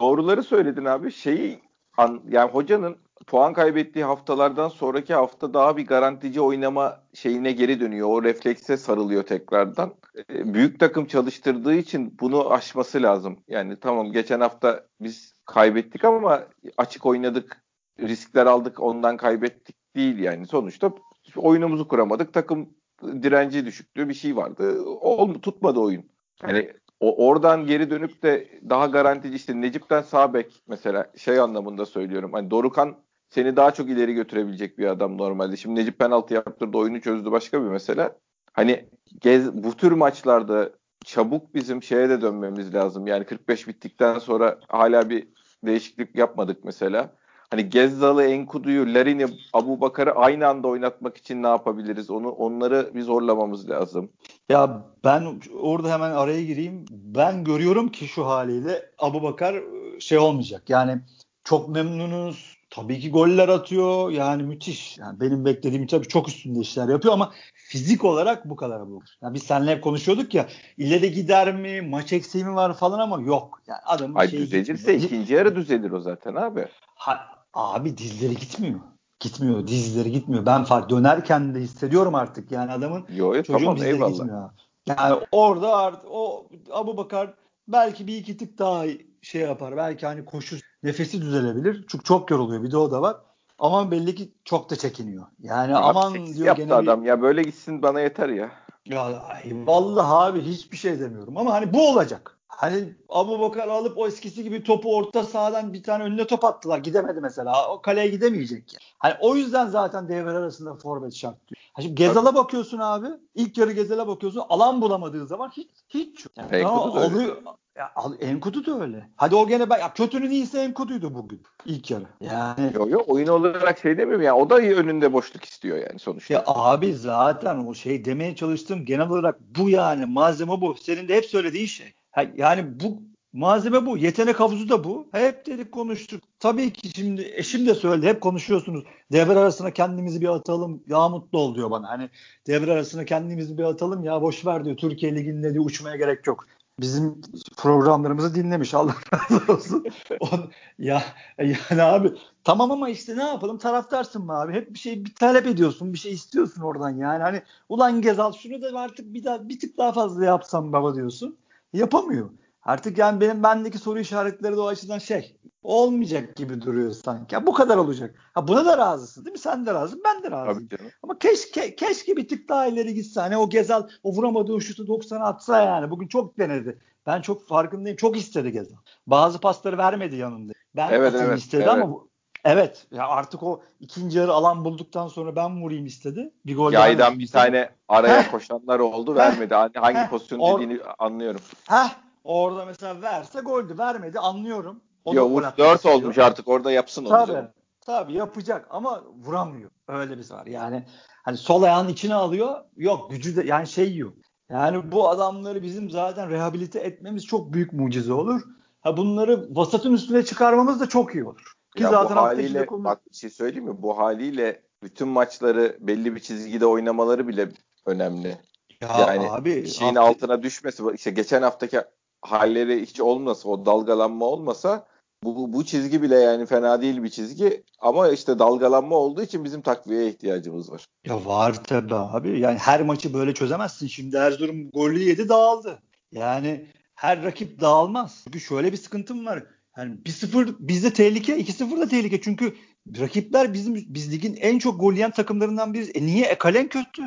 doğruları 0.00 0.42
söyledin 0.42 0.84
abi. 0.84 1.12
Şeyi 1.12 1.58
an, 1.96 2.20
yani 2.28 2.50
hocanın 2.50 2.96
puan 3.26 3.52
kaybettiği 3.52 4.04
haftalardan 4.04 4.68
sonraki 4.68 5.14
hafta 5.14 5.54
daha 5.54 5.76
bir 5.76 5.86
garantici 5.86 6.40
oynama 6.40 7.02
şeyine 7.14 7.52
geri 7.52 7.80
dönüyor. 7.80 8.08
O 8.08 8.22
reflekse 8.22 8.76
sarılıyor 8.76 9.22
tekrardan. 9.22 9.94
Ee, 10.30 10.54
büyük 10.54 10.80
takım 10.80 11.06
çalıştırdığı 11.06 11.74
için 11.74 12.16
bunu 12.20 12.52
aşması 12.52 13.02
lazım. 13.02 13.38
Yani 13.48 13.80
tamam 13.80 14.12
geçen 14.12 14.40
hafta 14.40 14.86
biz 15.00 15.34
kaybettik 15.44 16.04
ama 16.04 16.44
açık 16.76 17.06
oynadık. 17.06 17.62
Riskler 18.00 18.46
aldık 18.46 18.80
ondan 18.80 19.16
kaybettik 19.16 19.76
değil 19.96 20.18
yani. 20.18 20.46
Sonuçta 20.46 20.92
oyunumuzu 21.36 21.88
kuramadık. 21.88 22.32
Takım 22.32 22.68
direnci 23.02 23.66
düşüktü 23.66 24.08
bir 24.08 24.14
şey 24.14 24.36
vardı. 24.36 24.82
O 24.84 25.40
tutmadı 25.40 25.80
oyun. 25.80 26.04
Yani 26.42 26.72
o 27.00 27.26
oradan 27.26 27.66
geri 27.66 27.90
dönüp 27.90 28.22
de 28.22 28.60
daha 28.70 28.86
garantici 28.86 29.34
işte 29.34 29.60
Necip'ten 29.60 30.02
sağ 30.02 30.34
bek 30.34 30.62
mesela 30.66 31.10
şey 31.16 31.40
anlamında 31.40 31.86
söylüyorum. 31.86 32.32
Hani 32.32 32.50
Dorukan 32.50 32.96
seni 33.34 33.56
daha 33.56 33.70
çok 33.70 33.90
ileri 33.90 34.14
götürebilecek 34.14 34.78
bir 34.78 34.86
adam 34.86 35.18
normalde. 35.18 35.56
Şimdi 35.56 35.80
Necip 35.80 35.98
penaltı 35.98 36.34
yaptırdı, 36.34 36.78
oyunu 36.78 37.00
çözdü 37.00 37.32
başka 37.32 37.62
bir 37.62 37.68
mesele. 37.68 38.12
Hani 38.52 38.88
gez, 39.20 39.54
bu 39.54 39.76
tür 39.76 39.92
maçlarda 39.92 40.70
çabuk 41.04 41.54
bizim 41.54 41.82
şeye 41.82 42.08
de 42.08 42.20
dönmemiz 42.20 42.74
lazım. 42.74 43.06
Yani 43.06 43.24
45 43.24 43.68
bittikten 43.68 44.18
sonra 44.18 44.58
hala 44.68 45.10
bir 45.10 45.28
değişiklik 45.66 46.16
yapmadık 46.16 46.64
mesela. 46.64 47.12
Hani 47.50 47.68
Gezzal'ı, 47.68 48.24
Enkudu'yu, 48.24 48.94
Larin'i, 48.94 49.26
Abu 49.52 49.80
Bakar'ı 49.80 50.12
aynı 50.12 50.48
anda 50.48 50.68
oynatmak 50.68 51.16
için 51.16 51.42
ne 51.42 51.46
yapabiliriz? 51.46 52.10
Onu 52.10 52.28
onları 52.28 52.90
bir 52.94 53.02
zorlamamız 53.02 53.70
lazım. 53.70 54.12
Ya 54.48 54.84
ben 55.04 55.40
orada 55.60 55.92
hemen 55.92 56.10
araya 56.10 56.44
gireyim. 56.44 56.84
Ben 56.90 57.44
görüyorum 57.44 57.88
ki 57.88 58.08
şu 58.08 58.26
haliyle 58.26 58.90
Abu 58.98 59.22
Bakar 59.22 59.54
e, 59.54 60.00
şey 60.00 60.18
olmayacak. 60.18 60.70
Yani 60.70 61.00
çok 61.44 61.68
memnunuz. 61.68 62.51
Tabii 62.74 63.00
ki 63.00 63.10
goller 63.10 63.48
atıyor. 63.48 64.10
Yani 64.10 64.42
müthiş. 64.42 64.98
Yani 64.98 65.20
benim 65.20 65.44
beklediğim 65.44 65.86
tabii 65.86 66.08
çok 66.08 66.28
üstünde 66.28 66.60
işler 66.60 66.88
yapıyor 66.88 67.14
ama 67.14 67.32
fizik 67.54 68.04
olarak 68.04 68.50
bu 68.50 68.56
kadar 68.56 68.90
bu. 68.90 69.02
Yani 69.22 69.34
biz 69.34 69.42
seninle 69.42 69.70
hep 69.70 69.84
konuşuyorduk 69.84 70.34
ya 70.34 70.48
ileri 70.76 71.12
gider 71.12 71.54
mi, 71.54 71.82
maç 71.82 72.12
eksiği 72.12 72.44
mi 72.44 72.54
var 72.54 72.74
falan 72.74 72.98
ama 72.98 73.20
yok. 73.20 73.62
Yani 73.66 73.80
adam 73.84 74.16
Ay 74.16 74.28
şey 74.28 74.38
düzelirse 74.38 74.96
ikinci 74.96 75.34
yarı 75.34 75.56
düzelir 75.56 75.90
o 75.90 76.00
zaten 76.00 76.34
abi. 76.34 76.68
Ha, 76.94 77.20
abi 77.54 77.98
dizleri 77.98 78.36
gitmiyor. 78.36 78.80
Gitmiyor. 79.20 79.66
Dizleri 79.66 80.12
gitmiyor. 80.12 80.46
Ben 80.46 80.64
fark 80.64 80.90
dönerken 80.90 81.54
de 81.54 81.60
hissediyorum 81.60 82.14
artık. 82.14 82.52
Yani 82.52 82.72
adamın 82.72 83.06
Yo, 83.14 83.34
yo, 83.34 83.42
çocuğun 83.42 83.58
tamam, 83.58 83.76
dizleri 83.76 83.94
eyvallah. 83.94 84.12
gitmiyor. 84.12 84.50
Yani 84.86 85.20
orada 85.32 85.76
artık 85.76 86.10
o 86.10 86.48
Abu 86.70 86.96
Bakar 86.96 87.34
belki 87.68 88.06
bir 88.06 88.16
iki 88.16 88.36
tık 88.36 88.58
daha 88.58 88.84
şey 89.22 89.40
yapar. 89.40 89.76
Belki 89.76 90.06
hani 90.06 90.24
koşu 90.24 90.56
nefesi 90.82 91.22
düzelebilir. 91.22 91.84
Çünkü 91.88 92.04
çok 92.04 92.30
yoruluyor. 92.30 92.62
Bir 92.62 92.70
de 92.70 92.76
o 92.76 92.90
da 92.90 93.02
var. 93.02 93.16
Ama 93.58 93.90
belli 93.90 94.14
ki 94.14 94.32
çok 94.44 94.70
da 94.70 94.76
çekiniyor. 94.76 95.26
Yani 95.42 95.76
Abi 95.76 95.84
aman 95.98 96.14
diyor 96.26 96.46
yaptı 96.46 96.62
gene 96.62 96.70
bir- 96.72 96.76
adam 96.76 97.04
ya 97.04 97.22
böyle 97.22 97.42
gitsin 97.42 97.82
bana 97.82 98.00
yeter 98.00 98.28
ya. 98.28 98.50
ya 98.86 99.02
ay, 99.20 99.42
vallahi 99.66 100.12
abi 100.30 100.40
hiçbir 100.40 100.76
şey 100.76 101.00
demiyorum 101.00 101.36
ama 101.36 101.52
hani 101.52 101.72
bu 101.74 101.88
olacak. 101.90 102.38
Hani 102.48 102.94
Abu 103.08 103.40
Bakar 103.40 103.68
alıp 103.68 103.98
o 103.98 104.06
eskisi 104.06 104.42
gibi 104.42 104.62
topu 104.62 104.96
orta 104.96 105.24
sahadan 105.24 105.72
bir 105.72 105.82
tane 105.82 106.04
önüne 106.04 106.26
top 106.26 106.44
attılar. 106.44 106.78
Gidemedi 106.78 107.20
mesela. 107.20 107.68
O 107.72 107.82
kaleye 107.82 108.08
gidemeyecek. 108.08 108.72
Yani. 108.72 108.82
Hani 108.98 109.14
o 109.20 109.36
yüzden 109.36 109.66
zaten 109.66 110.08
devre 110.08 110.30
arasında 110.30 110.74
forvet 110.74 111.14
şart 111.14 111.48
diyor. 111.48 111.61
Ha 111.72 111.82
şimdi 111.82 111.94
Gezal'a 111.94 112.34
bakıyorsun 112.34 112.78
abi. 112.78 113.06
İlk 113.34 113.58
yarı 113.58 113.72
Gezal'a 113.72 114.08
bakıyorsun. 114.08 114.42
Alan 114.48 114.80
bulamadığı 114.80 115.26
zaman 115.26 115.50
hiç 115.56 115.68
hiç 115.88 116.24
yok. 116.24 116.32
Yani 116.36 116.56
Enkudu 116.56 116.94
da 116.94 117.00
öyle. 117.00 117.14
alıyor. 117.14 117.36
Ya, 117.76 117.92
al, 117.96 118.12
Enkudu 118.20 118.66
da 118.66 118.80
öyle. 118.80 119.08
Hadi 119.16 119.34
o 119.34 119.46
gene 119.48 119.70
ben 119.70 119.78
ya, 119.78 119.92
kötünün 119.92 120.30
iyisi 120.30 120.58
Enkudu'ydu 120.58 121.14
bugün 121.14 121.42
ilk 121.66 121.90
yarı. 121.90 122.04
Yani 122.20 122.72
Yo 122.74 122.88
yo 122.88 123.02
oyun 123.06 123.26
olarak 123.26 123.78
şey 123.78 123.98
demiyorum 123.98 124.22
ya 124.24 124.36
o 124.36 124.50
da 124.50 124.56
önünde 124.56 125.12
boşluk 125.12 125.44
istiyor 125.44 125.78
yani 125.78 125.98
sonuçta. 125.98 126.34
Ya 126.34 126.42
abi 126.46 126.94
zaten 126.94 127.66
o 127.66 127.74
şey 127.74 128.04
demeye 128.04 128.36
çalıştım 128.36 128.84
genel 128.84 129.08
olarak 129.08 129.40
bu 129.40 129.70
yani 129.70 130.06
malzeme 130.06 130.60
bu. 130.60 130.74
Senin 130.74 131.08
de 131.08 131.16
hep 131.16 131.24
söylediğin 131.24 131.66
şey. 131.66 131.92
Yani 132.36 132.80
bu 132.80 133.02
malzeme 133.32 133.86
bu. 133.86 133.98
Yetenek 133.98 134.40
havuzu 134.40 134.68
da 134.68 134.84
bu. 134.84 135.08
Hep 135.12 135.46
dedik 135.46 135.72
konuştuk. 135.72 136.22
Tabii 136.40 136.72
ki 136.72 136.88
şimdi 136.88 137.32
eşim 137.34 137.66
de 137.66 137.74
söyledi. 137.74 138.06
Hep 138.06 138.20
konuşuyorsunuz. 138.20 138.84
Devre 139.12 139.38
arasına 139.38 139.70
kendimizi 139.70 140.20
bir 140.20 140.28
atalım. 140.28 140.82
Ya 140.86 141.08
mutlu 141.08 141.38
ol 141.38 141.54
diyor 141.54 141.70
bana. 141.70 141.88
Hani 141.88 142.10
devre 142.46 142.72
arasına 142.72 143.04
kendimizi 143.04 143.58
bir 143.58 143.64
atalım. 143.64 144.04
Ya 144.04 144.22
boş 144.22 144.46
ver 144.46 144.64
diyor. 144.64 144.76
Türkiye 144.76 145.14
Ligi'nde 145.14 145.52
diyor 145.54 145.64
uçmaya 145.64 145.96
gerek 145.96 146.26
yok. 146.26 146.46
Bizim 146.80 147.20
programlarımızı 147.56 148.34
dinlemiş. 148.34 148.74
Allah 148.74 148.94
razı 149.14 149.52
olsun. 149.52 149.84
On, 150.20 150.50
ya 150.78 151.02
yani 151.38 151.82
abi 151.82 152.12
Tamam 152.44 152.70
ama 152.70 152.88
işte 152.88 153.16
ne 153.16 153.22
yapalım 153.22 153.58
taraftarsın 153.58 154.24
mı 154.24 154.40
abi? 154.40 154.52
Hep 154.52 154.74
bir 154.74 154.78
şey 154.78 155.04
bir 155.04 155.14
talep 155.14 155.46
ediyorsun, 155.46 155.92
bir 155.92 155.98
şey 155.98 156.12
istiyorsun 156.12 156.62
oradan 156.62 156.90
yani. 156.90 157.22
Hani 157.22 157.42
ulan 157.68 158.02
Gezal 158.02 158.32
şunu 158.32 158.62
da 158.62 158.80
artık 158.80 159.14
bir 159.14 159.24
daha 159.24 159.48
bir 159.48 159.60
tık 159.60 159.78
daha 159.78 159.92
fazla 159.92 160.24
yapsam 160.24 160.72
baba 160.72 160.94
diyorsun. 160.94 161.38
Yapamıyor. 161.72 162.30
Artık 162.62 162.98
yani 162.98 163.20
benim 163.20 163.42
bendeki 163.42 163.78
soru 163.78 163.98
işaretleri 163.98 164.56
de 164.56 164.60
o 164.60 164.66
açıdan 164.66 164.98
şey 164.98 165.36
olmayacak 165.62 166.36
gibi 166.36 166.62
duruyor 166.62 166.90
sanki. 166.92 167.34
Ya 167.34 167.46
bu 167.46 167.52
kadar 167.54 167.76
olacak. 167.76 168.14
Ha 168.34 168.48
buna 168.48 168.64
da 168.66 168.78
razısın 168.78 169.24
değil 169.24 169.32
mi? 169.32 169.38
Sen 169.38 169.66
de 169.66 169.74
razısın, 169.74 170.02
ben 170.04 170.22
de 170.22 170.30
razıyım. 170.30 170.68
Tabii 170.68 170.78
canım. 170.78 170.92
Ama 171.02 171.18
keşke 171.18 171.76
keşke 171.76 172.16
bir 172.16 172.28
tık 172.28 172.48
daha 172.48 172.66
ileri 172.66 172.94
gitse. 172.94 173.20
Hani 173.20 173.36
o 173.36 173.48
Gezal 173.50 173.88
o 174.02 174.12
vuramadığı 174.12 174.60
şutu 174.60 174.82
90'a 174.86 175.24
atsa 175.26 175.62
yani. 175.62 175.90
Bugün 175.90 176.08
çok 176.08 176.38
denedi. 176.38 176.78
Ben 177.06 177.20
çok 177.20 177.48
farkındayım. 177.48 177.96
Çok 177.96 178.16
istedi 178.16 178.52
Gezal. 178.52 178.76
Bazı 179.06 179.40
pasları 179.40 179.78
vermedi 179.78 180.16
yanında. 180.16 180.52
Ben 180.76 180.88
Evet, 180.92 181.14
evet, 181.16 181.38
istedi 181.38 181.62
evet. 181.62 181.72
ama 181.72 181.90
bu- 181.90 182.08
Evet. 182.44 182.86
Ya 182.90 183.08
artık 183.08 183.42
o 183.42 183.62
ikinci 183.80 184.18
yarı 184.18 184.32
alan 184.32 184.64
bulduktan 184.64 185.08
sonra 185.08 185.36
ben 185.36 185.62
vurayım 185.62 185.86
istedi. 185.86 186.32
Bir 186.46 186.56
gol 186.56 186.72
Yaydan 186.72 187.18
bir 187.18 187.24
istedi. 187.24 187.42
tane 187.42 187.70
araya 187.88 188.30
koşanlar 188.30 188.78
oldu 188.80 189.14
vermedi. 189.14 189.54
Hangi, 189.54 189.78
hangi 189.78 190.10
pozisyon 190.10 190.40
dediğini 190.40 190.80
anlıyorum. 190.98 191.40
Heh, 191.68 191.88
orada 192.24 192.64
mesela 192.64 193.02
verse 193.02 193.40
goldü. 193.40 193.78
Vermedi 193.78 194.18
anlıyorum. 194.18 194.80
O 195.04 195.14
Yo 195.14 195.28
gol 195.28 195.30
vur 195.30 195.42
atmak 195.42 195.58
4 195.58 195.76
istiyor. 195.76 195.94
olmuş 195.94 196.18
artık 196.18 196.48
orada 196.48 196.72
yapsın 196.72 197.04
onu. 197.04 197.10
Tabii. 197.10 197.48
Tabii 197.80 198.12
yapacak 198.12 198.66
ama 198.70 199.02
vuramıyor. 199.24 199.70
Öyle 199.88 200.18
bir 200.18 200.30
var. 200.30 200.46
Yani 200.46 200.84
hani 201.22 201.36
sol 201.36 201.62
ayağının 201.62 201.88
içine 201.88 202.14
alıyor. 202.14 202.64
Yok 202.76 203.10
gücü 203.10 203.36
de 203.36 203.46
yani 203.46 203.66
şey 203.66 203.96
yok. 203.96 204.14
Yani 204.50 204.92
bu 204.92 205.08
adamları 205.08 205.62
bizim 205.62 205.90
zaten 205.90 206.30
rehabilite 206.30 206.78
etmemiz 206.78 207.26
çok 207.26 207.52
büyük 207.52 207.72
mucize 207.72 208.12
olur. 208.12 208.42
Ha 208.80 208.96
bunları 208.96 209.56
vasatın 209.56 209.92
üstüne 209.92 210.24
çıkarmamız 210.24 210.80
da 210.80 210.88
çok 210.88 211.14
iyi 211.14 211.24
olur. 211.24 211.52
Ki 211.76 211.82
ya 211.82 211.90
zaten 211.90 212.16
bu 212.16 212.20
haliyle 212.20 212.66
konu... 212.66 212.84
bak 212.84 213.00
bir 213.10 213.16
şey 213.16 213.30
söyleyeyim 213.30 213.64
mi? 213.64 213.82
Bu 213.82 213.98
haliyle 213.98 214.62
bütün 214.82 215.08
maçları 215.08 215.76
belli 215.80 216.14
bir 216.14 216.20
çizgide 216.20 216.66
oynamaları 216.66 217.28
bile 217.28 217.48
önemli. 217.86 218.38
Ya 218.80 218.88
yani 218.98 219.30
abi, 219.30 219.66
şeyin 219.66 219.94
hafta... 219.94 220.10
altına 220.10 220.42
düşmesi 220.42 220.82
işte 220.94 221.10
geçen 221.10 221.42
haftaki 221.42 221.80
halleri 222.22 222.82
hiç 222.82 223.00
olmasa 223.00 223.48
o 223.48 223.66
dalgalanma 223.66 224.24
olmasa 224.24 224.86
bu, 225.24 225.36
bu, 225.36 225.52
bu 225.52 225.64
çizgi 225.64 226.02
bile 226.02 226.16
yani 226.16 226.46
fena 226.46 226.82
değil 226.82 227.02
bir 227.02 227.08
çizgi 227.08 227.62
ama 227.80 228.08
işte 228.08 228.38
dalgalanma 228.38 228.96
olduğu 228.96 229.22
için 229.22 229.44
bizim 229.44 229.62
takviyeye 229.62 230.08
ihtiyacımız 230.08 230.72
var. 230.72 230.84
Ya 231.06 231.24
var 231.24 231.64
tabii 231.64 231.94
abi. 231.94 232.40
Yani 232.40 232.58
her 232.58 232.82
maçı 232.82 233.14
böyle 233.14 233.34
çözemezsin. 233.34 233.86
Şimdi 233.86 234.16
Erzurum 234.16 234.70
golü 234.70 235.02
yedi 235.02 235.28
dağıldı. 235.28 235.78
Yani 236.12 236.66
her 236.94 237.22
rakip 237.22 237.60
dağılmaz. 237.60 238.20
Çünkü 238.24 238.40
şöyle 238.40 238.72
bir 238.72 238.76
sıkıntım 238.76 239.26
var. 239.26 239.44
Yani 239.76 239.94
1-0 239.94 240.54
bizde 240.58 240.92
tehlike, 240.92 241.36
2-0 241.40 241.80
da 241.80 241.88
tehlike. 241.88 242.20
Çünkü 242.20 242.54
rakipler 242.98 243.52
bizim 243.52 243.74
biz 243.74 244.12
ligin 244.12 244.36
en 244.40 244.58
çok 244.58 244.80
gol 244.80 244.92
yiyen 244.92 245.10
takımlarından 245.10 245.74
biriz. 245.74 245.90
E 245.94 246.06
niye? 246.06 246.26
E 246.26 246.38
kalen 246.38 246.68
kötü. 246.68 247.02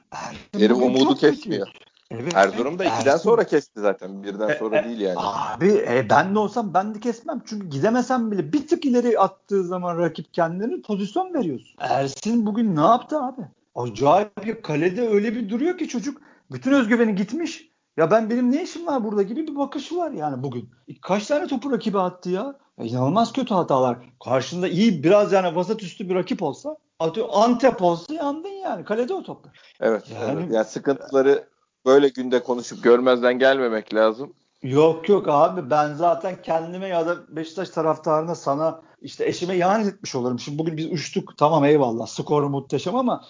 Herif 0.58 0.78
umudu 0.78 1.16
kesmiyor. 1.16 1.68
Kötü. 1.68 1.85
Evet, 2.12 2.36
Erzurum 2.36 2.80
da 2.80 2.86
ikiden 2.86 3.18
sonra 3.18 3.44
kesti 3.44 3.80
zaten. 3.80 4.24
Birden 4.24 4.50
e, 4.50 4.56
sonra 4.56 4.78
e, 4.78 4.84
değil 4.86 5.00
yani. 5.00 5.18
Abi 5.20 5.86
e, 5.90 6.10
ben 6.10 6.36
de 6.36 6.40
olsam 6.40 6.74
ben 6.74 6.96
de 6.96 7.00
kesmem. 7.00 7.42
Çünkü 7.46 7.70
gidemesem 7.70 8.32
bile 8.32 8.54
bir 8.54 8.68
tık 8.68 8.86
ileri 8.86 9.20
attığı 9.20 9.64
zaman 9.64 9.98
rakip 9.98 10.34
kendini 10.34 10.82
pozisyon 10.82 11.34
veriyorsun. 11.34 11.76
Ersin 11.80 12.46
bugün 12.46 12.76
ne 12.76 12.82
yaptı 12.82 13.20
abi? 13.20 13.42
Acayip 13.76 14.48
ya 14.48 14.62
kalede 14.62 15.08
öyle 15.08 15.36
bir 15.36 15.50
duruyor 15.50 15.78
ki 15.78 15.88
çocuk 15.88 16.22
bütün 16.52 16.72
özgüveni 16.72 17.16
gitmiş. 17.16 17.70
Ya 17.98 18.12
ben 18.12 18.30
benim 18.30 18.52
ne 18.52 18.64
işim 18.64 18.88
var 18.88 19.04
burada 19.04 19.22
gibi 19.22 19.48
bir 19.48 19.56
bakışı 19.56 19.98
var 19.98 20.12
yani 20.12 20.44
bugün. 20.44 20.70
Kaç 21.02 21.28
tane 21.28 21.48
topu 21.48 21.72
rakibe 21.72 22.00
attı 22.00 22.30
ya? 22.30 22.56
ya 22.78 22.86
inanılmaz 22.86 23.34
kötü 23.34 23.54
hatalar. 23.54 23.98
Karşında 24.26 24.68
iyi 24.68 25.04
biraz 25.04 25.32
yani 25.32 25.56
vasat 25.56 25.84
üstü 25.84 26.10
bir 26.10 26.16
rakip 26.16 26.44
olsa 26.44 26.78
atıyor 27.00 27.28
Antep 27.32 27.82
olsa 27.82 28.14
yandın 28.14 28.50
yani. 28.50 28.86
Kalede 28.86 29.14
o 29.14 29.24
toplar. 29.24 29.60
Evet. 29.80 30.04
Yani, 30.14 30.42
evet. 30.42 30.54
yani 30.54 30.66
sıkıntıları 30.66 31.48
böyle 31.86 32.10
günde 32.10 32.44
konuşup 32.44 32.84
görmezden 32.84 33.40
gelmemek 33.40 33.94
lazım. 33.94 34.34
Yok 34.64 35.10
yok 35.10 35.28
abi 35.28 35.70
ben 35.70 35.94
zaten 35.94 36.42
kendime 36.44 36.88
ya 36.88 37.08
da 37.08 37.18
Beşiktaş 37.36 37.70
taraftarına 37.70 38.36
sana 38.36 38.82
işte 39.02 39.26
eşime 39.26 39.58
ihanet 39.58 39.88
etmiş 39.88 40.16
olurum. 40.16 40.40
Şimdi 40.40 40.58
bugün 40.58 40.78
biz 40.78 40.92
uçtuk 40.92 41.38
tamam 41.38 41.66
eyvallah 41.66 42.08
skoru 42.08 42.50
muhteşem 42.50 42.96
ama 42.96 43.24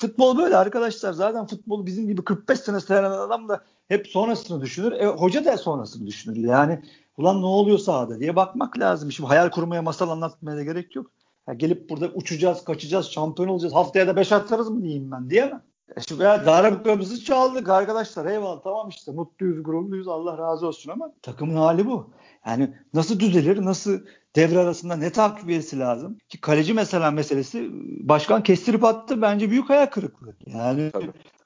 futbol 0.00 0.38
böyle 0.38 0.56
arkadaşlar. 0.56 1.12
Zaten 1.12 1.46
futbolu 1.46 1.86
bizim 1.86 2.06
gibi 2.06 2.24
45 2.24 2.60
sene 2.60 2.80
seyreden 2.80 3.10
adam 3.10 3.48
da 3.48 3.60
hep 3.88 4.06
sonrasını 4.06 4.60
düşünür. 4.60 4.92
E, 4.92 5.06
hoca 5.06 5.44
da 5.44 5.56
sonrasını 5.56 6.06
düşünür. 6.06 6.36
Yani 6.36 6.82
ulan 7.16 7.42
ne 7.42 7.46
oluyor 7.46 7.78
sahada 7.78 8.20
diye 8.20 8.36
bakmak 8.36 8.78
lazım. 8.78 9.12
Şimdi 9.12 9.28
hayal 9.28 9.50
kurmaya 9.50 9.82
masal 9.82 10.08
anlatmaya 10.08 10.56
da 10.56 10.62
gerek 10.62 10.96
yok. 10.96 11.10
Ya 11.48 11.54
gelip 11.54 11.90
burada 11.90 12.08
uçacağız, 12.08 12.64
kaçacağız, 12.64 13.06
şampiyon 13.10 13.48
olacağız. 13.48 13.74
Haftaya 13.74 14.06
da 14.06 14.16
5 14.16 14.32
atarız 14.32 14.70
mı 14.70 14.82
diyeyim 14.82 15.10
ben 15.10 15.30
diyemem. 15.30 15.62
E 15.96 16.00
şimdi 16.00 16.22
ya 16.22 16.46
darabkamızı 16.46 17.24
çaldık 17.24 17.68
arkadaşlar. 17.68 18.26
Eyvallah 18.26 18.62
tamam 18.62 18.88
işte 18.88 19.12
mutluyuz, 19.12 19.62
gururluyuz. 19.62 20.08
Allah 20.08 20.38
razı 20.38 20.66
olsun 20.66 20.90
ama 20.90 21.12
takımın 21.22 21.56
hali 21.56 21.86
bu. 21.86 22.10
Yani 22.46 22.74
nasıl 22.94 23.20
düzelir, 23.20 23.64
nasıl 23.64 24.00
devre 24.36 24.58
arasında 24.58 24.96
ne 24.96 25.12
takviyesi 25.12 25.78
lazım? 25.78 26.18
Ki 26.28 26.40
kaleci 26.40 26.74
mesela 26.74 27.10
meselesi 27.10 27.70
başkan 28.08 28.42
kestirip 28.42 28.84
attı 28.84 29.22
bence 29.22 29.50
büyük 29.50 29.70
hayal 29.70 29.86
kırıklığı. 29.86 30.36
Yani 30.46 30.92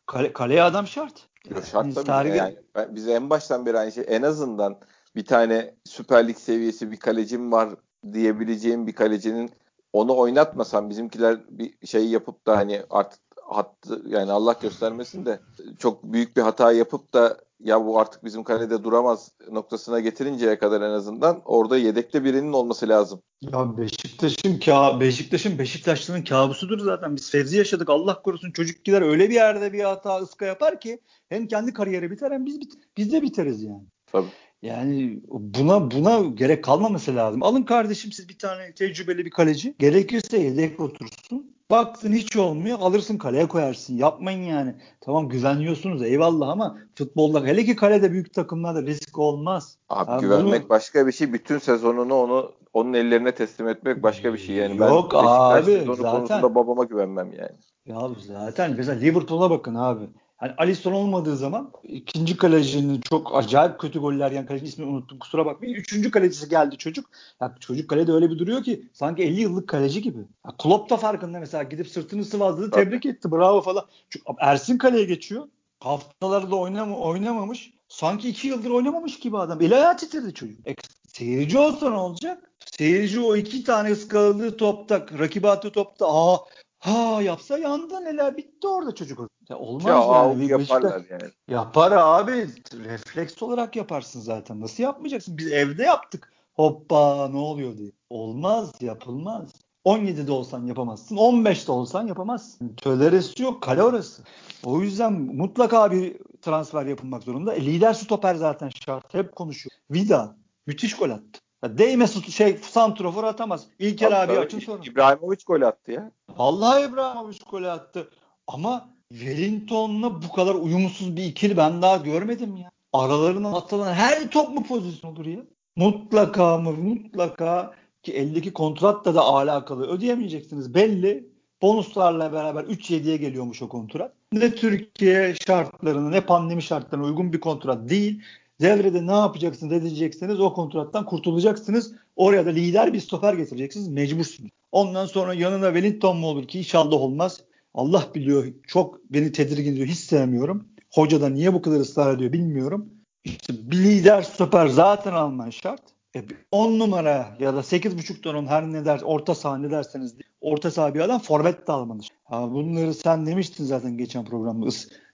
kale, 0.07 0.33
kaleye 0.33 0.63
adam 0.63 0.87
şart. 0.87 1.29
Yok, 1.51 1.65
şart 1.65 1.95
tabii. 1.95 2.07
Tarihi... 2.07 2.37
Yani, 2.37 2.57
ben, 2.75 2.95
bize 2.95 3.13
en 3.13 3.31
baştan 3.31 3.67
beri 3.67 3.79
aynı 3.79 3.93
şey 3.93 4.05
en 4.09 4.23
azından 4.23 4.79
bir 5.17 5.25
tane 5.25 5.75
Süper 5.85 6.29
Lig 6.29 6.37
seviyesi 6.37 6.91
bir 6.91 6.97
kalecim 6.97 7.53
var 7.53 7.69
diyebileceğim 8.13 8.87
bir 8.87 8.93
kalecinin 8.93 9.51
onu 9.93 10.17
oynatmasam 10.17 10.91
bizimkiler 10.91 11.39
bir 11.51 11.87
şey 11.87 12.09
yapıp 12.09 12.47
da 12.47 12.57
hani 12.57 12.83
artık 12.91 13.21
hattı 13.49 14.03
yani 14.07 14.33
Allah 14.33 14.57
göstermesin 14.63 15.27
de 15.27 15.41
çok 15.79 16.05
büyük 16.05 16.37
bir 16.37 16.43
hata 16.43 16.73
yapıp 16.73 17.15
da 17.15 17.39
ya 17.61 17.85
bu 17.85 18.01
artık 18.01 18.25
bizim 18.25 18.45
kalede 18.45 18.85
duramaz 18.85 19.33
noktasına 19.51 20.01
getirinceye 20.01 20.59
kadar 20.59 20.81
en 20.81 20.91
azından 20.91 21.43
orada 21.45 21.79
yedekte 21.79 22.25
birinin 22.25 22.53
olması 22.53 22.89
lazım. 22.89 23.23
Ya 23.41 23.79
Beşiktaş'ın 23.79 24.59
ka 24.59 25.01
Beşiktaş'ın 25.01 25.59
Beşiktaşlı'nın 25.59 26.23
kabusudur 26.23 26.79
zaten. 26.79 27.17
Biz 27.17 27.31
Fevzi 27.31 27.59
yaşadık. 27.59 27.91
Allah 27.91 28.23
korusun 28.23 28.53
çocuk 28.53 28.85
gider 28.85 29.03
öyle 29.03 29.31
bir 29.31 29.35
yerde 29.35 29.73
bir 29.73 29.85
hata 29.85 30.19
ıska 30.19 30.47
yapar 30.47 30.81
ki 30.81 31.01
hem 31.29 31.47
kendi 31.47 31.73
kariyeri 31.73 32.11
biter 32.11 32.31
hem 32.31 32.47
biz 32.47 32.61
bit 32.61 32.73
biz 32.97 33.13
de 33.13 33.23
biteriz 33.23 33.63
yani. 33.63 33.87
Tabii. 34.07 34.29
Yani 34.63 35.21
buna 35.29 35.91
buna 35.91 36.21
gerek 36.21 36.65
kalmaması 36.65 37.17
lazım. 37.17 37.43
Alın 37.43 37.63
kardeşim 37.63 38.13
siz 38.13 38.29
bir 38.29 38.39
tane 38.39 38.73
tecrübeli 38.75 39.25
bir 39.25 39.31
kaleci. 39.31 39.75
Gerekirse 39.79 40.39
yedek 40.39 40.81
otursun. 40.81 41.59
Baktın 41.71 42.13
hiç 42.13 42.37
olmuyor 42.37 42.79
alırsın 42.81 43.19
kaleye 43.19 43.49
koyarsın. 43.49 43.97
Yapmayın 43.97 44.43
yani. 44.43 44.75
Tamam 45.01 45.29
güveniyorsunuz 45.29 46.03
eyvallah 46.03 46.49
ama 46.49 46.79
futbolda 46.95 47.47
hele 47.47 47.65
ki 47.65 47.77
kalede 47.77 48.13
büyük 48.13 48.35
takımlarda 48.35 48.83
risk 48.83 49.19
olmaz. 49.19 49.79
Abi, 49.89 50.11
abi 50.11 50.21
güvenmek 50.21 50.63
bunu... 50.63 50.69
başka 50.69 51.07
bir 51.07 51.13
şey. 51.13 51.33
Bütün 51.33 51.59
sezonunu 51.59 52.15
onu 52.15 52.53
onun 52.73 52.93
ellerine 52.93 53.35
teslim 53.35 53.69
etmek 53.69 54.03
başka 54.03 54.33
bir 54.33 54.39
şey 54.39 54.57
yani. 54.57 54.77
Yok 54.77 55.13
ben 55.15 55.25
abi 55.27 55.85
zaten. 55.87 56.11
konusunda 56.11 56.55
babama 56.55 56.85
güvenmem 56.85 57.33
yani. 57.33 57.57
Ya 57.87 58.11
zaten 58.27 58.75
mesela 58.77 59.01
Liverpool'a 59.01 59.51
bakın 59.51 59.75
abi. 59.75 60.05
Hani 60.39 60.53
Alisson 60.59 60.93
olmadığı 60.93 61.37
zaman 61.37 61.73
ikinci 61.83 62.37
kalecinin 62.37 63.01
çok 63.01 63.37
acayip 63.37 63.79
kötü 63.79 63.99
goller 64.01 64.31
yiyen 64.31 64.47
kalecinin 64.47 64.71
ismini 64.71 64.89
unuttum 64.91 65.19
kusura 65.19 65.47
bakmayın. 65.47 65.75
Üçüncü 65.75 66.11
kalecisi 66.11 66.49
geldi 66.49 66.77
çocuk. 66.77 67.11
Ya 67.41 67.55
çocuk 67.61 67.91
kalede 67.91 68.13
öyle 68.13 68.31
bir 68.31 68.39
duruyor 68.39 68.63
ki 68.63 68.89
sanki 68.93 69.23
50 69.23 69.41
yıllık 69.41 69.69
kaleci 69.69 70.03
gibi. 70.03 70.19
Ya 70.19 70.53
Klopp 70.59 70.91
da 70.91 70.97
farkında 70.97 71.41
mesela 71.41 71.63
gidip 71.63 71.89
sırtını 71.89 72.25
sıvazladı 72.25 72.71
tebrik 72.71 73.07
etti 73.07 73.33
bravo 73.33 73.61
falan. 73.61 73.85
Çünkü 74.11 74.27
Ersin 74.39 74.79
kaleye 74.79 75.05
geçiyor. 75.05 75.49
Haftalarda 75.81 76.57
oynam 76.57 76.95
oynamamış. 76.95 77.73
Sanki 77.89 78.29
iki 78.29 78.49
yıldır 78.49 78.71
oynamamış 78.71 79.21
gibi 79.21 79.39
adam. 79.39 79.63
El 79.63 79.77
ayağı 79.77 79.97
titredi 79.97 80.35
çocuk. 80.35 80.69
E, 80.69 80.75
seyirci 81.09 81.59
olsa 81.59 81.91
ne 81.91 81.97
olacak? 81.97 82.51
Seyirci 82.77 83.21
o 83.21 83.37
iki 83.37 83.65
tane 83.65 83.93
ıskaladığı 83.93 84.57
topta, 84.57 85.07
rakibe 85.19 85.49
attığı 85.49 85.71
topta 85.71 86.07
aa 86.09 86.39
Ha 86.79 87.23
yapsa 87.23 87.59
yandı 87.59 88.05
neler 88.05 88.37
bitti 88.37 88.69
orada 88.69 88.95
çocuk. 88.95 89.31
Ya 89.49 89.59
olmaz 89.59 89.85
ya, 89.85 90.47
yani. 90.47 90.47
yaparlar 90.47 91.03
yani. 91.11 91.31
Yapar 91.49 91.93
abi. 91.93 92.49
Refleks 92.85 93.43
olarak 93.43 93.77
yaparsın 93.77 94.21
zaten. 94.21 94.61
Nasıl 94.61 94.83
yapmayacaksın? 94.83 95.39
Biz 95.39 95.53
evde 95.53 95.83
yaptık. 95.83 96.33
Hoppa 96.55 97.29
ne 97.29 97.37
oluyor 97.37 97.77
diye. 97.77 97.91
Olmaz 98.11 98.73
yapılmaz. 98.81 99.53
17'de 99.85 100.33
olsan 100.33 100.67
yapamazsın. 100.67 101.17
15'te 101.17 101.73
olsan 101.73 102.07
yapamazsın. 102.07 102.77
Töleresi 102.77 103.43
yok. 103.43 103.63
Kale 103.63 103.83
orası. 103.83 104.23
O 104.65 104.81
yüzden 104.81 105.13
mutlaka 105.13 105.93
bir 105.93 106.17
transfer 106.43 106.87
yapılmak 106.87 107.23
zorunda. 107.23 107.55
E, 107.55 107.67
lider 107.67 107.93
stoper 107.93 108.35
zaten 108.35 108.71
şart. 108.85 109.15
Hep 109.15 109.37
konuşuyor. 109.37 109.73
Vida 109.91 110.37
müthiş 110.67 110.97
gol 110.97 111.11
attı. 111.11 111.41
Ya 111.63 111.79
değme 111.79 112.07
şey 112.07 112.57
santrofor 112.57 113.25
atamaz. 113.25 113.67
İlker 113.79 114.13
abi, 114.13 114.33
abi 114.33 114.39
açın 114.39 114.59
sonra. 114.59 114.83
İbrahimovic 114.85 115.39
gol 115.47 115.63
attı 115.63 115.93
ya. 115.93 116.11
Vallahi 116.39 116.85
İbrahimovic 116.85 117.39
gol 117.51 117.63
attı. 117.63 118.11
Ama 118.47 118.89
Wellington'la 119.13 120.23
bu 120.23 120.33
kadar 120.33 120.55
uyumsuz 120.55 121.17
bir 121.17 121.25
ikili 121.25 121.57
ben 121.57 121.83
daha 121.83 121.97
görmedim 121.97 122.57
ya. 122.57 122.71
Aralarına 122.93 123.57
atılan 123.57 123.93
her 123.93 124.31
top 124.31 124.49
mu 124.49 124.65
pozisyon 124.65 125.13
olur 125.13 125.27
ya? 125.27 125.41
Mutlaka 125.77 126.59
mı? 126.59 126.73
Mutlaka 126.73 127.75
ki 128.03 128.13
eldeki 128.13 128.53
kontratla 128.53 129.15
da 129.15 129.23
alakalı 129.23 129.87
ödeyemeyeceksiniz 129.87 130.75
belli. 130.75 131.29
Bonuslarla 131.63 132.33
beraber 132.33 132.65
3-7'ye 132.65 133.17
geliyormuş 133.17 133.63
o 133.63 133.69
kontrat. 133.69 134.13
Ne 134.33 134.55
Türkiye 134.55 135.35
şartlarına 135.47 136.11
ne 136.11 136.21
pandemi 136.21 136.63
şartlarına 136.63 137.07
uygun 137.07 137.33
bir 137.33 137.41
kontrat 137.41 137.89
değil. 137.89 138.23
Devrede 138.61 139.07
ne 139.07 139.13
yapacaksınız 139.13 139.73
edeceksiniz 139.73 140.41
o 140.41 140.53
kontrattan 140.53 141.05
kurtulacaksınız. 141.05 141.95
Oraya 142.19 142.47
da 142.47 142.51
lider 142.51 142.93
bir 142.93 143.01
stoper 143.01 143.35
getireceksiniz 143.35 143.89
mecbursunuz. 143.89 144.51
Ondan 144.73 145.07
sonra 145.07 145.35
yanına 145.35 145.67
Wellington 145.73 146.17
mu 146.17 146.27
olur 146.27 146.49
ki 146.49 146.59
inşallah 146.59 146.97
olmaz. 146.97 147.41
Allah 147.75 148.09
biliyor 148.15 148.47
çok 148.67 149.11
beni 149.11 149.33
tedirgin 149.33 149.73
ediyor 149.73 149.87
hiç 149.87 149.99
sevmiyorum. 149.99 150.69
Hoca 150.93 151.21
da 151.21 151.29
niye 151.29 151.55
bu 151.55 151.63
kadar 151.63 151.81
ısrar 151.81 152.15
ediyor 152.15 152.33
bilmiyorum. 152.33 152.91
İşte 153.25 153.53
bir 153.71 153.77
lider 153.77 154.23
stoper 154.23 154.67
zaten 154.67 155.13
alman 155.13 155.51
şart. 155.51 155.83
E, 156.17 156.25
10 156.53 156.79
numara 156.79 157.37
ya 157.41 157.55
da 157.55 157.61
8.5 157.61 158.21
ton 158.21 158.47
her 158.47 158.73
ne 158.73 158.85
der 158.85 159.01
orta 159.05 159.35
saha 159.35 159.59
ne 159.59 159.71
derseniz 159.71 160.15
orta 160.41 160.71
saha 160.71 160.95
bir 160.95 161.01
adam 161.01 161.21
forvet 161.21 161.67
de 161.69 161.73
almanız. 161.73 162.09
Ha, 162.25 162.51
bunları 162.51 162.95
sen 162.95 163.27
demiştin 163.27 163.65
zaten 163.65 163.99
geçen 163.99 164.25
programda. 164.25 164.67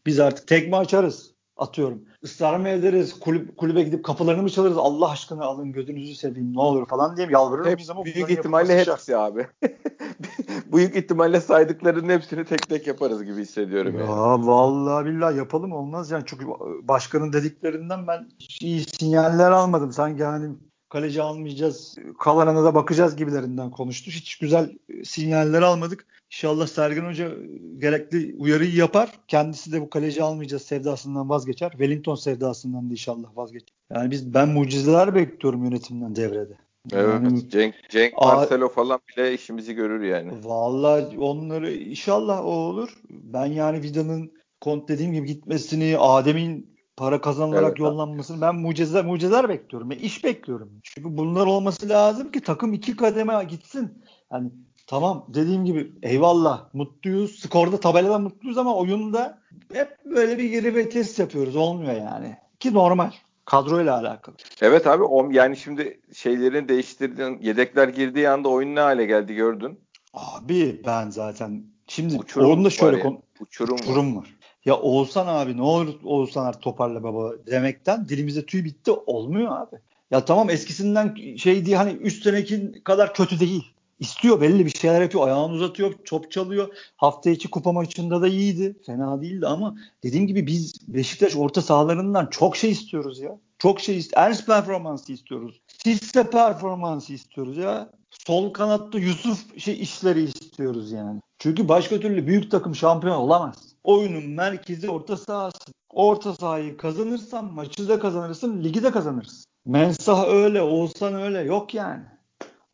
Biz 0.06 0.20
artık 0.20 0.48
tekme 0.48 0.76
açarız 0.76 1.33
atıyorum. 1.56 2.04
Israr 2.22 2.56
mı 2.56 2.68
ederiz? 2.68 3.20
Kulüp, 3.20 3.56
kulübe 3.56 3.82
gidip 3.82 4.04
kapılarını 4.04 4.42
mı 4.42 4.50
çalarız? 4.50 4.76
Allah 4.76 5.10
aşkına 5.10 5.44
alın 5.44 5.72
gözünüzü 5.72 6.14
seveyim 6.14 6.54
ne 6.54 6.60
olur 6.60 6.86
falan 6.86 7.16
diye 7.16 7.26
mi 7.26 7.32
yalvarır 7.32 7.72
mıyız 7.72 7.90
ama 7.90 8.04
büyük 8.04 8.30
ihtimalle 8.30 8.78
hepsi 8.78 9.16
abi. 9.16 9.46
büyük 10.72 10.96
ihtimalle 10.96 11.40
saydıklarının 11.40 12.12
hepsini 12.12 12.44
tek 12.44 12.68
tek 12.68 12.86
yaparız 12.86 13.24
gibi 13.24 13.42
hissediyorum. 13.42 13.94
Ya 13.98 14.04
yani. 14.04 14.46
vallahi 14.46 15.06
billahi 15.06 15.36
yapalım 15.36 15.72
olmaz 15.72 16.10
yani 16.10 16.22
çünkü 16.26 16.46
başkanın 16.82 17.32
dediklerinden 17.32 18.06
ben 18.06 18.28
iyi 18.60 18.80
sinyaller 18.84 19.50
almadım. 19.50 19.92
Sanki 19.92 20.22
yani 20.22 20.54
kaleci 20.88 21.22
almayacağız, 21.22 21.96
kalanına 22.18 22.64
da 22.64 22.74
bakacağız 22.74 23.16
gibilerinden 23.16 23.70
konuştu. 23.70 24.10
Hiç 24.10 24.38
güzel 24.38 24.78
sinyaller 25.04 25.62
almadık. 25.62 26.06
İnşallah 26.34 26.66
Sergen 26.66 27.04
Hoca 27.04 27.32
gerekli 27.78 28.34
uyarıyı 28.38 28.74
yapar. 28.74 29.10
Kendisi 29.28 29.72
de 29.72 29.80
bu 29.80 29.90
kaleci 29.90 30.22
almayacağız 30.22 30.62
sevdasından 30.62 31.28
vazgeçer. 31.28 31.70
Wellington 31.70 32.14
sevdasından 32.14 32.88
da 32.88 32.92
inşallah 32.92 33.36
vazgeçer. 33.36 33.76
Yani 33.94 34.10
biz 34.10 34.34
ben 34.34 34.48
mucizeler 34.48 35.14
bekliyorum 35.14 35.64
yönetimden 35.64 36.16
devrede. 36.16 36.58
Evet. 36.92 37.08
Yani, 37.08 37.48
Cenk, 37.48 37.74
Cenk 37.88 38.16
Marcelo 38.16 38.68
falan 38.68 39.00
bile 39.08 39.34
işimizi 39.34 39.74
görür 39.74 40.02
yani. 40.02 40.32
Vallahi 40.44 41.18
onları 41.18 41.72
inşallah 41.72 42.44
o 42.44 42.50
olur. 42.50 42.98
Ben 43.10 43.46
yani 43.46 43.82
Vida'nın 43.82 44.32
kont 44.60 44.88
dediğim 44.88 45.12
gibi 45.12 45.26
gitmesini, 45.26 45.98
Adem'in 45.98 46.76
para 46.96 47.20
kazanılarak 47.20 47.68
evet, 47.68 47.78
yollanmasını 47.78 48.40
ben 48.40 48.54
mucize 48.54 49.02
mucizeler 49.02 49.48
bekliyorum. 49.48 49.90
Ben 49.90 49.98
iş 49.98 50.24
bekliyorum. 50.24 50.70
Çünkü 50.82 51.16
bunlar 51.16 51.46
olması 51.46 51.88
lazım 51.88 52.30
ki 52.30 52.40
takım 52.40 52.72
iki 52.72 52.96
kademe 52.96 53.44
gitsin. 53.44 54.02
Yani 54.32 54.50
tamam 54.86 55.26
dediğim 55.28 55.64
gibi 55.64 55.92
eyvallah 56.02 56.74
mutluyuz. 56.74 57.38
Skorda 57.38 57.80
tabelada 57.80 58.18
mutluyuz 58.18 58.58
ama 58.58 58.76
oyunda 58.76 59.38
hep 59.72 60.04
böyle 60.04 60.38
bir 60.38 60.44
geri 60.44 60.76
vites 60.76 61.18
yapıyoruz. 61.18 61.56
Olmuyor 61.56 61.92
yani. 61.92 62.36
Ki 62.60 62.74
normal. 62.74 63.10
Kadroyla 63.44 63.98
alakalı. 63.98 64.36
Evet 64.60 64.86
abi 64.86 65.02
o, 65.02 65.30
yani 65.30 65.56
şimdi 65.56 66.00
şeylerin 66.14 66.68
değiştirdiğin 66.68 67.38
yedekler 67.42 67.88
girdiği 67.88 68.28
anda 68.28 68.48
oyun 68.48 68.74
ne 68.74 68.80
hale 68.80 69.06
geldi 69.06 69.34
gördün. 69.34 69.78
Abi 70.14 70.82
ben 70.86 71.10
zaten 71.10 71.64
şimdi 71.86 72.16
uçurum 72.16 72.50
onu 72.50 72.64
da 72.64 72.70
şöyle 72.70 73.00
kon- 73.00 73.22
uçurum, 73.40 73.74
uçurum 73.74 74.16
var. 74.16 74.22
var. 74.22 74.34
Ya 74.64 74.76
Oğuzhan 74.76 75.26
abi 75.26 75.56
ne 75.56 75.62
olur 75.62 75.94
Oğuzhan 76.04 76.46
abi 76.46 76.58
toparla 76.58 77.02
baba 77.02 77.32
demekten 77.46 78.08
dilimize 78.08 78.46
tüy 78.46 78.64
bitti 78.64 78.90
olmuyor 78.90 79.60
abi. 79.60 79.76
Ya 80.10 80.24
tamam 80.24 80.50
eskisinden 80.50 81.16
şey 81.36 81.66
diye 81.66 81.76
hani 81.76 81.92
üst 81.92 82.24
seneki 82.24 82.82
kadar 82.84 83.14
kötü 83.14 83.40
değil. 83.40 83.73
İstiyor 83.98 84.40
belli 84.40 84.66
bir 84.66 84.70
şeyler 84.70 85.02
yapıyor. 85.02 85.26
Ayağını 85.26 85.52
uzatıyor. 85.52 85.92
Top 86.04 86.30
çalıyor. 86.30 86.68
Hafta 86.96 87.30
içi 87.30 87.50
kupa 87.50 87.72
maçında 87.72 88.22
da 88.22 88.28
iyiydi. 88.28 88.76
Fena 88.86 89.22
değildi 89.22 89.46
ama 89.46 89.76
dediğim 90.02 90.26
gibi 90.26 90.46
biz 90.46 90.88
Beşiktaş 90.88 91.36
orta 91.36 91.62
sahalarından 91.62 92.26
çok 92.26 92.56
şey 92.56 92.70
istiyoruz 92.70 93.20
ya. 93.20 93.38
Çok 93.58 93.80
şey 93.80 93.98
istiyoruz. 93.98 94.26
Ernst 94.26 94.46
performansı 94.46 95.12
istiyoruz. 95.12 95.60
Sisse 95.84 96.30
performansı 96.30 97.12
istiyoruz 97.12 97.56
ya. 97.56 97.90
Sol 98.26 98.52
kanatta 98.52 98.98
Yusuf 98.98 99.58
şey 99.58 99.82
işleri 99.82 100.22
istiyoruz 100.22 100.92
yani. 100.92 101.20
Çünkü 101.38 101.68
başka 101.68 102.00
türlü 102.00 102.26
büyük 102.26 102.50
takım 102.50 102.74
şampiyon 102.74 103.16
olamaz. 103.16 103.54
Oyunun 103.84 104.30
merkezi 104.30 104.90
orta 104.90 105.16
sahası. 105.16 105.72
Orta 105.90 106.34
sahayı 106.34 106.76
kazanırsan 106.76 107.52
maçı 107.52 107.88
da 107.88 107.98
kazanırsın, 107.98 108.64
ligi 108.64 108.82
de 108.82 108.90
kazanırsın. 108.90 109.44
Mensah 109.66 110.28
öyle, 110.28 110.62
Oğuzhan 110.62 111.14
öyle 111.14 111.40
yok 111.40 111.74
yani. 111.74 112.02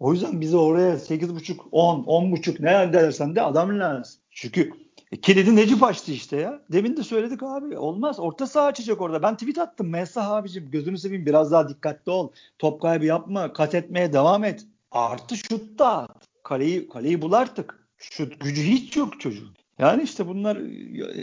O 0.01 0.13
yüzden 0.13 0.41
bize 0.41 0.57
oraya 0.57 0.95
8.5, 0.95 1.57
10, 1.73 2.03
10.5 2.03 2.63
ne 2.63 2.93
dersen 2.93 3.37
de 3.37 3.43
adam 3.43 3.81
lazım. 3.81 4.21
Çünkü 4.31 4.73
e, 5.13 5.17
kilidi 5.21 5.57
Necip 5.57 5.83
açtı 5.83 6.13
işte 6.13 6.37
ya. 6.37 6.63
Demin 6.73 6.97
de 6.97 7.03
söyledik 7.03 7.43
abi. 7.43 7.79
Olmaz. 7.79 8.21
Orta 8.21 8.47
saha 8.47 8.67
açacak 8.67 9.01
orada. 9.01 9.23
Ben 9.23 9.37
tweet 9.37 9.59
attım. 9.59 9.89
Mesah 9.89 10.31
abicim 10.31 10.71
gözünü 10.71 10.99
seveyim 10.99 11.27
biraz 11.27 11.53
daha 11.53 11.69
dikkatli 11.69 12.13
ol. 12.13 12.31
Top 12.59 12.83
kaybı 12.83 13.05
yapma. 13.05 13.53
Kat 13.53 13.75
etmeye 13.75 14.13
devam 14.13 14.45
et. 14.45 14.67
Artı 14.91 15.37
şut 15.37 15.79
da 15.79 16.09
Kaleyi, 16.43 16.89
kaleyi 16.89 17.23
bul 17.23 17.33
artık. 17.33 17.87
Şut 17.99 18.41
gücü 18.41 18.63
hiç 18.63 18.97
yok 18.97 19.21
çocuğun. 19.21 19.57
Yani 19.79 20.03
işte 20.03 20.27
bunlar 20.27 20.59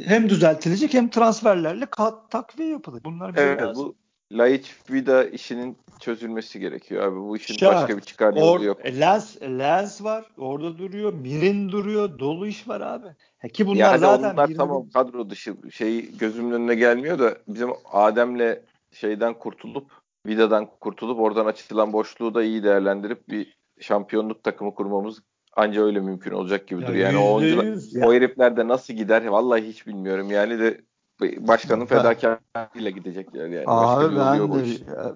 hem 0.06 0.30
düzeltilecek 0.30 0.94
hem 0.94 1.10
transferlerle 1.10 1.86
kat, 1.86 2.32
takviye 2.32 2.70
yapılır. 2.70 3.04
Bunlar 3.04 3.34
evet, 3.38 3.62
lazım. 3.62 3.86
bu 3.86 3.96
Laiç 4.32 4.76
Vida 4.92 5.24
işinin 5.24 5.78
çözülmesi 6.00 6.60
gerekiyor 6.60 7.04
abi. 7.04 7.20
Bu 7.20 7.38
işin 7.38 7.54
Şart. 7.54 7.76
başka 7.76 7.98
bir 7.98 8.02
çıkar 8.02 8.34
yolu 8.34 8.64
yok. 8.64 8.86
Lens, 8.86 9.42
lens 9.42 10.04
var. 10.04 10.26
Orada 10.38 10.78
duruyor. 10.78 11.14
Mirin 11.14 11.70
duruyor. 11.70 12.20
Dolu 12.20 12.48
iş 12.48 12.68
var 12.68 12.82
abi. 12.82 13.08
Ha, 13.38 13.48
ki 13.48 13.68
bunlar 13.68 13.80
yani 13.80 14.00
zaten 14.00 14.34
onlar 14.34 14.50
tamam 14.58 14.84
bin... 14.84 14.90
kadro 14.90 15.30
dışı 15.30 15.56
şey 15.72 16.18
gözümün 16.18 16.52
önüne 16.52 16.76
gelmiyor 16.76 17.20
da 17.20 17.38
bizim 17.48 17.70
Adem'le 17.92 18.56
şeyden 18.92 19.34
kurtulup 19.34 19.92
Vida'dan 20.28 20.68
kurtulup 20.80 21.20
oradan 21.20 21.46
açılan 21.46 21.94
boşluğu 21.94 22.34
da 22.34 22.44
iyi 22.44 22.64
değerlendirip 22.64 23.30
bir 23.30 23.58
şampiyonluk 23.80 24.44
takımı 24.44 24.76
kurmamız 24.76 25.22
anca 25.56 25.84
öyle 25.84 26.00
mümkün 26.00 26.32
olacak 26.32 26.68
gibi 26.68 26.82
duruyor. 26.82 27.06
Yani 27.06 27.18
o, 27.18 27.34
oyuncular, 27.34 28.06
o 28.08 28.14
herifler 28.14 28.58
de 28.58 28.68
nasıl 28.68 28.94
gider 28.94 29.26
vallahi 29.26 29.68
hiç 29.68 29.88
bilmiyorum. 29.88 30.32
Yani 30.32 30.60
de 30.60 30.82
başkanın 31.22 31.86
fedakarlığıyla 31.86 32.90
gidecekler 32.90 33.48
yani. 33.48 33.64
Abi 33.68 34.16
ben 34.16 34.54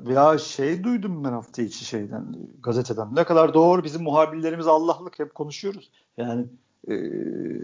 de 0.05 0.13
ya 0.13 0.37
şey 0.37 0.83
duydum 0.83 1.23
ben 1.23 1.31
hafta 1.31 1.61
içi 1.61 1.85
şeyden 1.85 2.35
gazeteden. 2.63 3.15
Ne 3.15 3.23
kadar 3.23 3.53
doğru 3.53 3.83
bizim 3.83 4.03
muhabirlerimiz 4.03 4.67
Allah'lık 4.67 5.19
hep 5.19 5.35
konuşuyoruz. 5.35 5.91
Yani 6.17 6.45
e, 6.87 6.93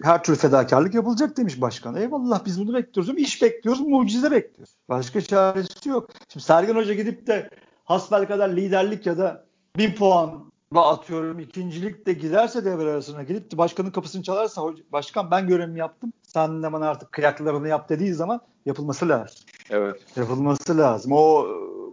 her 0.04 0.24
türlü 0.24 0.38
fedakarlık 0.38 0.94
yapılacak 0.94 1.38
demiş 1.38 1.62
başkan. 1.62 1.96
Eyvallah 1.96 2.46
biz 2.46 2.60
bunu 2.60 2.74
bekliyoruz. 2.74 3.18
İş 3.18 3.42
bekliyoruz, 3.42 3.82
mucize 3.82 4.32
bekliyoruz. 4.32 4.76
Başka 4.90 5.22
çaresi 5.22 5.90
yok. 5.90 6.10
Şimdi 6.30 6.46
Sergen 6.46 6.76
Hoca 6.76 6.94
gidip 6.94 7.28
de 7.28 7.50
hasbel 7.86 8.28
kadar 8.28 8.50
liderlik 8.50 9.06
ya 9.06 9.18
da 9.18 9.46
bir 9.78 9.96
puan 9.96 10.52
atıyorum 10.76 11.40
ikincilik 11.40 12.06
de 12.06 12.14
giderse 12.14 12.66
devre 12.66 12.92
arasına 12.92 13.24
gidip 13.24 13.52
de 13.52 13.58
başkanın 13.58 13.92
kapısını 13.92 14.24
çalarsa 14.24 14.62
başkan 14.92 15.32
ben 15.32 15.48
görevimi 15.48 15.80
yaptım 15.80 16.14
sen 16.24 16.64
de 16.64 16.74
bana 16.74 16.90
artık 16.90 17.12
kıyaklarını 17.12 17.68
yap 17.68 17.90
dediği 17.90 18.14
zaman 18.14 18.42
yapılması 18.66 19.10
lazım. 19.10 19.38
Evet. 19.70 20.02
Yapılması 20.16 20.78
lazım. 20.78 21.12
O 21.12 21.48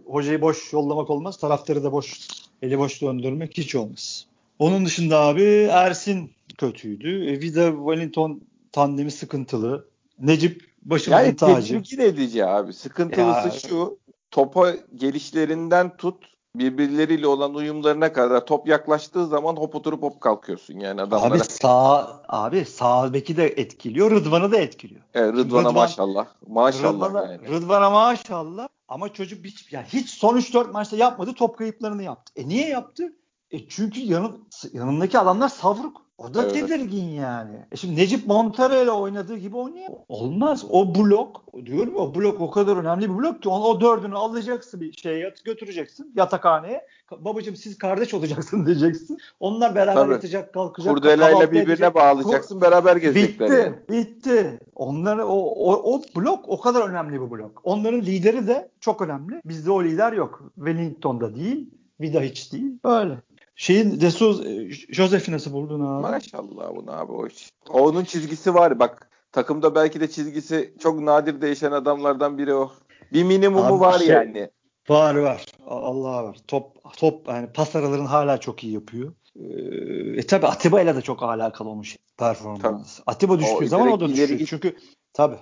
hocayı 0.07 0.41
boş 0.41 0.73
yollamak 0.73 1.11
olmaz. 1.11 1.39
Taraftarı 1.39 1.85
da 1.85 1.93
boş 1.93 2.29
eli 2.63 2.79
boş 2.79 3.03
döndürmek 3.03 3.59
hiç 3.59 3.75
olmaz. 3.75 4.27
Onun 4.59 4.87
dışında 4.87 5.21
abi 5.21 5.69
Ersin 5.71 6.31
kötüydü. 6.59 7.25
E, 7.31 7.41
Vida 7.41 7.71
Wellington 7.71 8.41
tandemi 8.73 9.11
sıkıntılı. 9.11 9.89
Necip 10.19 10.63
başımızın 10.83 11.25
yani, 11.25 11.37
tacı. 11.37 11.75
Yani 11.75 12.17
diyeceğim 12.17 12.49
abi. 12.49 12.73
Sıkıntılısı 12.73 13.49
ya, 13.49 13.71
şu 13.71 13.99
topa 14.31 14.75
gelişlerinden 14.95 15.97
tut 15.97 16.34
birbirleriyle 16.57 17.27
olan 17.27 17.55
uyumlarına 17.55 18.12
kadar 18.12 18.47
top 18.47 18.69
yaklaştığı 18.69 19.27
zaman 19.27 19.57
hop 19.57 19.75
oturup 19.75 20.03
hop 20.03 20.21
kalkıyorsun 20.21 20.79
yani 20.79 21.03
adamlara. 21.03 21.35
Abi 21.35 21.45
sağ 21.45 22.23
abi 22.29 22.64
sağ 22.64 23.12
beki 23.12 23.37
de 23.37 23.47
etkiliyor, 23.47 24.11
Rıdvan'ı 24.11 24.53
da 24.53 24.57
etkiliyor. 24.57 25.01
Evet 25.14 25.35
Rıdvan'a 25.35 25.61
Rıdvan, 25.61 25.75
maşallah. 25.75 26.27
Maşallah 26.47 27.09
Rıdvan'a, 27.09 27.33
yani. 27.33 27.49
Rıdvan'a 27.49 27.90
maşallah 27.90 28.69
ama 28.88 29.12
çocuk 29.12 29.45
hiç 29.45 29.73
yani 29.73 29.87
hiç 29.88 30.11
son 30.11 30.37
3-4 30.37 30.73
maçta 30.73 30.97
yapmadı, 30.97 31.33
top 31.35 31.59
kayıplarını 31.59 32.03
yaptı. 32.03 32.33
E 32.37 32.49
niye 32.49 32.69
yaptı? 32.69 33.12
E 33.51 33.69
çünkü 33.69 34.01
yanın, 34.01 34.49
yanındaki 34.73 35.19
adamlar 35.19 35.49
savruk. 35.49 36.04
O 36.18 36.35
da 36.35 36.42
evet. 36.42 36.53
tedirgin 36.55 37.09
yani. 37.09 37.57
E 37.72 37.77
şimdi 37.77 37.96
Necip 37.96 38.27
Montero 38.27 38.83
ile 38.83 38.90
oynadığı 38.90 39.37
gibi 39.37 39.57
oynayamaz. 39.57 39.98
Olmaz. 40.09 40.64
O 40.70 40.94
blok 40.94 41.44
diyorum 41.66 41.96
o 41.96 42.14
blok 42.14 42.40
o 42.40 42.50
kadar 42.50 42.77
önemli 42.77 43.11
bir 43.11 43.18
blok 43.18 43.42
ki 43.42 43.48
onu, 43.48 43.64
o 43.64 43.81
dördünü 43.81 44.14
alacaksın 44.14 44.81
bir 44.81 44.92
şeye 44.92 45.35
götüreceksin 45.44 46.12
yatakhaneye. 46.16 46.87
Babacım 47.18 47.57
siz 47.57 47.79
kardeş 47.79 48.14
olacaksın 48.14 48.66
diyeceksin. 48.66 49.18
Onlar 49.40 49.74
beraber 49.74 50.03
Tabii. 50.03 50.12
yatacak 50.12 50.55
kalkacak. 50.55 50.94
Kurdelayla 50.94 51.50
birbirine 51.50 51.72
edecek. 51.72 51.94
bağlayacaksın 51.94 52.61
beraber 52.61 52.96
gezecekler. 52.96 53.48
Bitti. 53.48 53.61
Yani. 53.61 53.77
Bitti. 53.90 54.59
Onlar 54.74 55.18
o, 55.18 55.35
o, 55.35 55.94
o 55.94 56.03
blok 56.16 56.48
o 56.48 56.61
kadar 56.61 56.88
önemli 56.88 57.20
bir 57.20 57.31
blok. 57.31 57.61
Onların 57.64 58.00
lideri 58.00 58.46
de 58.46 58.70
çok 58.81 59.03
önemli. 59.03 59.40
Bizde 59.44 59.70
o 59.70 59.85
lider 59.85 60.12
yok. 60.12 60.42
Wellington'da 60.55 61.35
değil. 61.35 61.70
Vida 62.00 62.20
hiç 62.20 62.53
değil. 62.53 62.79
Öyle. 62.85 63.14
Şeyin 63.57 64.01
Desus 64.01 64.47
e, 64.47 64.71
Josef'i 64.71 65.33
nasıl 65.33 65.53
buldun 65.53 65.81
abi? 65.81 66.03
Maşallah 66.03 66.77
bunu 66.77 66.93
abi 66.93 67.12
o 67.12 67.27
iş. 67.27 67.51
Onun 67.69 68.05
çizgisi 68.05 68.55
var 68.55 68.79
bak. 68.79 69.11
Takımda 69.33 69.75
belki 69.75 70.01
de 70.01 70.11
çizgisi 70.11 70.75
çok 70.79 71.01
nadir 71.01 71.40
değişen 71.40 71.73
adamlardan 71.73 72.38
biri 72.38 72.55
o. 72.55 72.73
Bir 73.12 73.25
minimumu 73.25 73.75
abi, 73.75 73.81
var 73.81 73.99
şey, 73.99 74.09
yani. 74.09 74.51
Var 74.88 75.14
var. 75.14 75.45
Allah 75.67 76.25
var. 76.25 76.37
Top 76.49 76.97
top 76.97 77.29
yani 77.29 77.53
pas 77.53 77.77
aralarını 77.77 78.07
hala 78.07 78.40
çok 78.40 78.64
iyi 78.64 78.73
yapıyor. 78.73 79.12
Ee, 79.37 80.21
e 80.21 80.27
tabi 80.27 80.47
Atiba 80.47 80.81
ile 80.81 80.97
de 80.97 81.03
çok 81.03 81.23
alakalı 81.23 81.69
olmuş 81.69 81.97
performans. 82.19 82.97
Tabii. 82.97 83.05
Atiba 83.07 83.38
düştüğü 83.38 83.64
o, 83.64 83.69
zaman 83.69 83.93
o 83.93 84.01
da 84.01 84.09
düşüyor. 84.09 84.40
Çünkü 84.47 84.77
tabi 85.12 85.37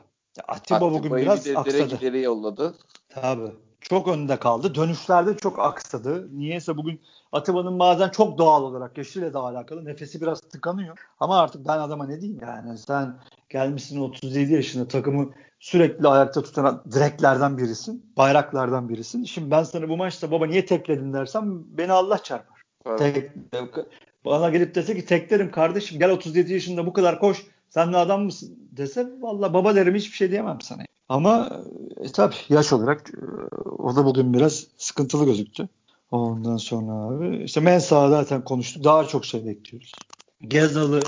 Atiba 0.49 0.93
bugün 0.93 1.17
biraz 1.17 1.45
direkt 1.45 1.59
aksadı. 1.59 1.99
İleri 2.01 2.23
yolladı. 2.23 2.75
Tabi. 3.09 3.51
Çok 3.81 4.09
önde 4.09 4.37
kaldı. 4.37 4.75
Dönüşlerde 4.75 5.37
çok 5.37 5.59
aksadı. 5.59 6.39
Niyeyse 6.39 6.77
bugün 6.77 7.01
Atiba'nın 7.33 7.79
bazen 7.79 8.09
çok 8.09 8.39
doğal 8.39 8.63
olarak 8.63 8.99
yaşıyla 8.99 9.35
da 9.35 9.41
alakalı. 9.41 9.85
Nefesi 9.85 10.21
biraz 10.21 10.41
tıkanıyor. 10.41 10.99
Ama 11.21 11.39
artık 11.39 11.69
ben 11.69 11.79
adama 11.79 12.07
ne 12.07 12.21
diyeyim 12.21 12.41
yani. 12.43 12.79
Sen 12.79 13.15
gelmişsin 13.49 14.01
37 14.01 14.53
yaşında 14.53 14.89
takımı 14.89 15.31
sürekli 15.61 16.09
ayakta 16.09 16.43
tutan 16.43 16.83
direklerden 16.93 17.59
birisin. 17.59 18.13
Bayraklardan 18.17 18.89
birisin. 18.89 19.25
Şimdi 19.25 19.51
ben 19.51 19.63
sana 19.63 19.89
bu 19.89 19.97
maçta 19.97 20.31
baba 20.31 20.47
niye 20.47 20.67
tekledin 20.67 21.13
dersem 21.13 21.65
beni 21.79 21.93
Allah 21.93 22.19
çarpar. 22.23 22.63
Evet. 22.87 22.99
Tek, 22.99 23.31
bana 24.25 24.51
gelip 24.51 24.75
dese 24.75 24.95
ki 24.95 25.07
teklerim 25.07 25.51
kardeşim 25.51 25.99
gel 25.99 26.11
37 26.11 26.53
yaşında 26.53 26.87
bu 26.87 26.93
kadar 26.93 27.19
koş 27.19 27.47
sen 27.69 27.93
de 27.93 27.97
adam 27.97 28.25
mısın 28.25 28.59
dese 28.73 29.09
valla 29.21 29.55
baba 29.55 29.75
derim 29.75 29.95
hiçbir 29.95 30.17
şey 30.17 30.31
diyemem 30.31 30.61
sana. 30.61 30.83
Ama 31.09 31.63
e, 31.97 32.13
tabii 32.13 32.35
yaş 32.49 32.73
olarak 32.73 33.11
e, 33.11 33.57
o 33.65 33.97
da 33.97 34.05
bugün 34.05 34.35
biraz 34.35 34.67
sıkıntılı 34.77 35.25
gözüktü. 35.25 35.69
Ondan 36.13 36.57
sonra 36.57 36.93
abi 36.93 37.45
işte 37.45 37.61
Mensah'ı 37.61 38.11
zaten 38.11 38.45
konuştuk. 38.45 38.85
Daha 38.85 39.05
çok 39.05 39.25
şey 39.25 39.47
bekliyoruz. 39.47 40.07
Gezal'ı 40.41 41.01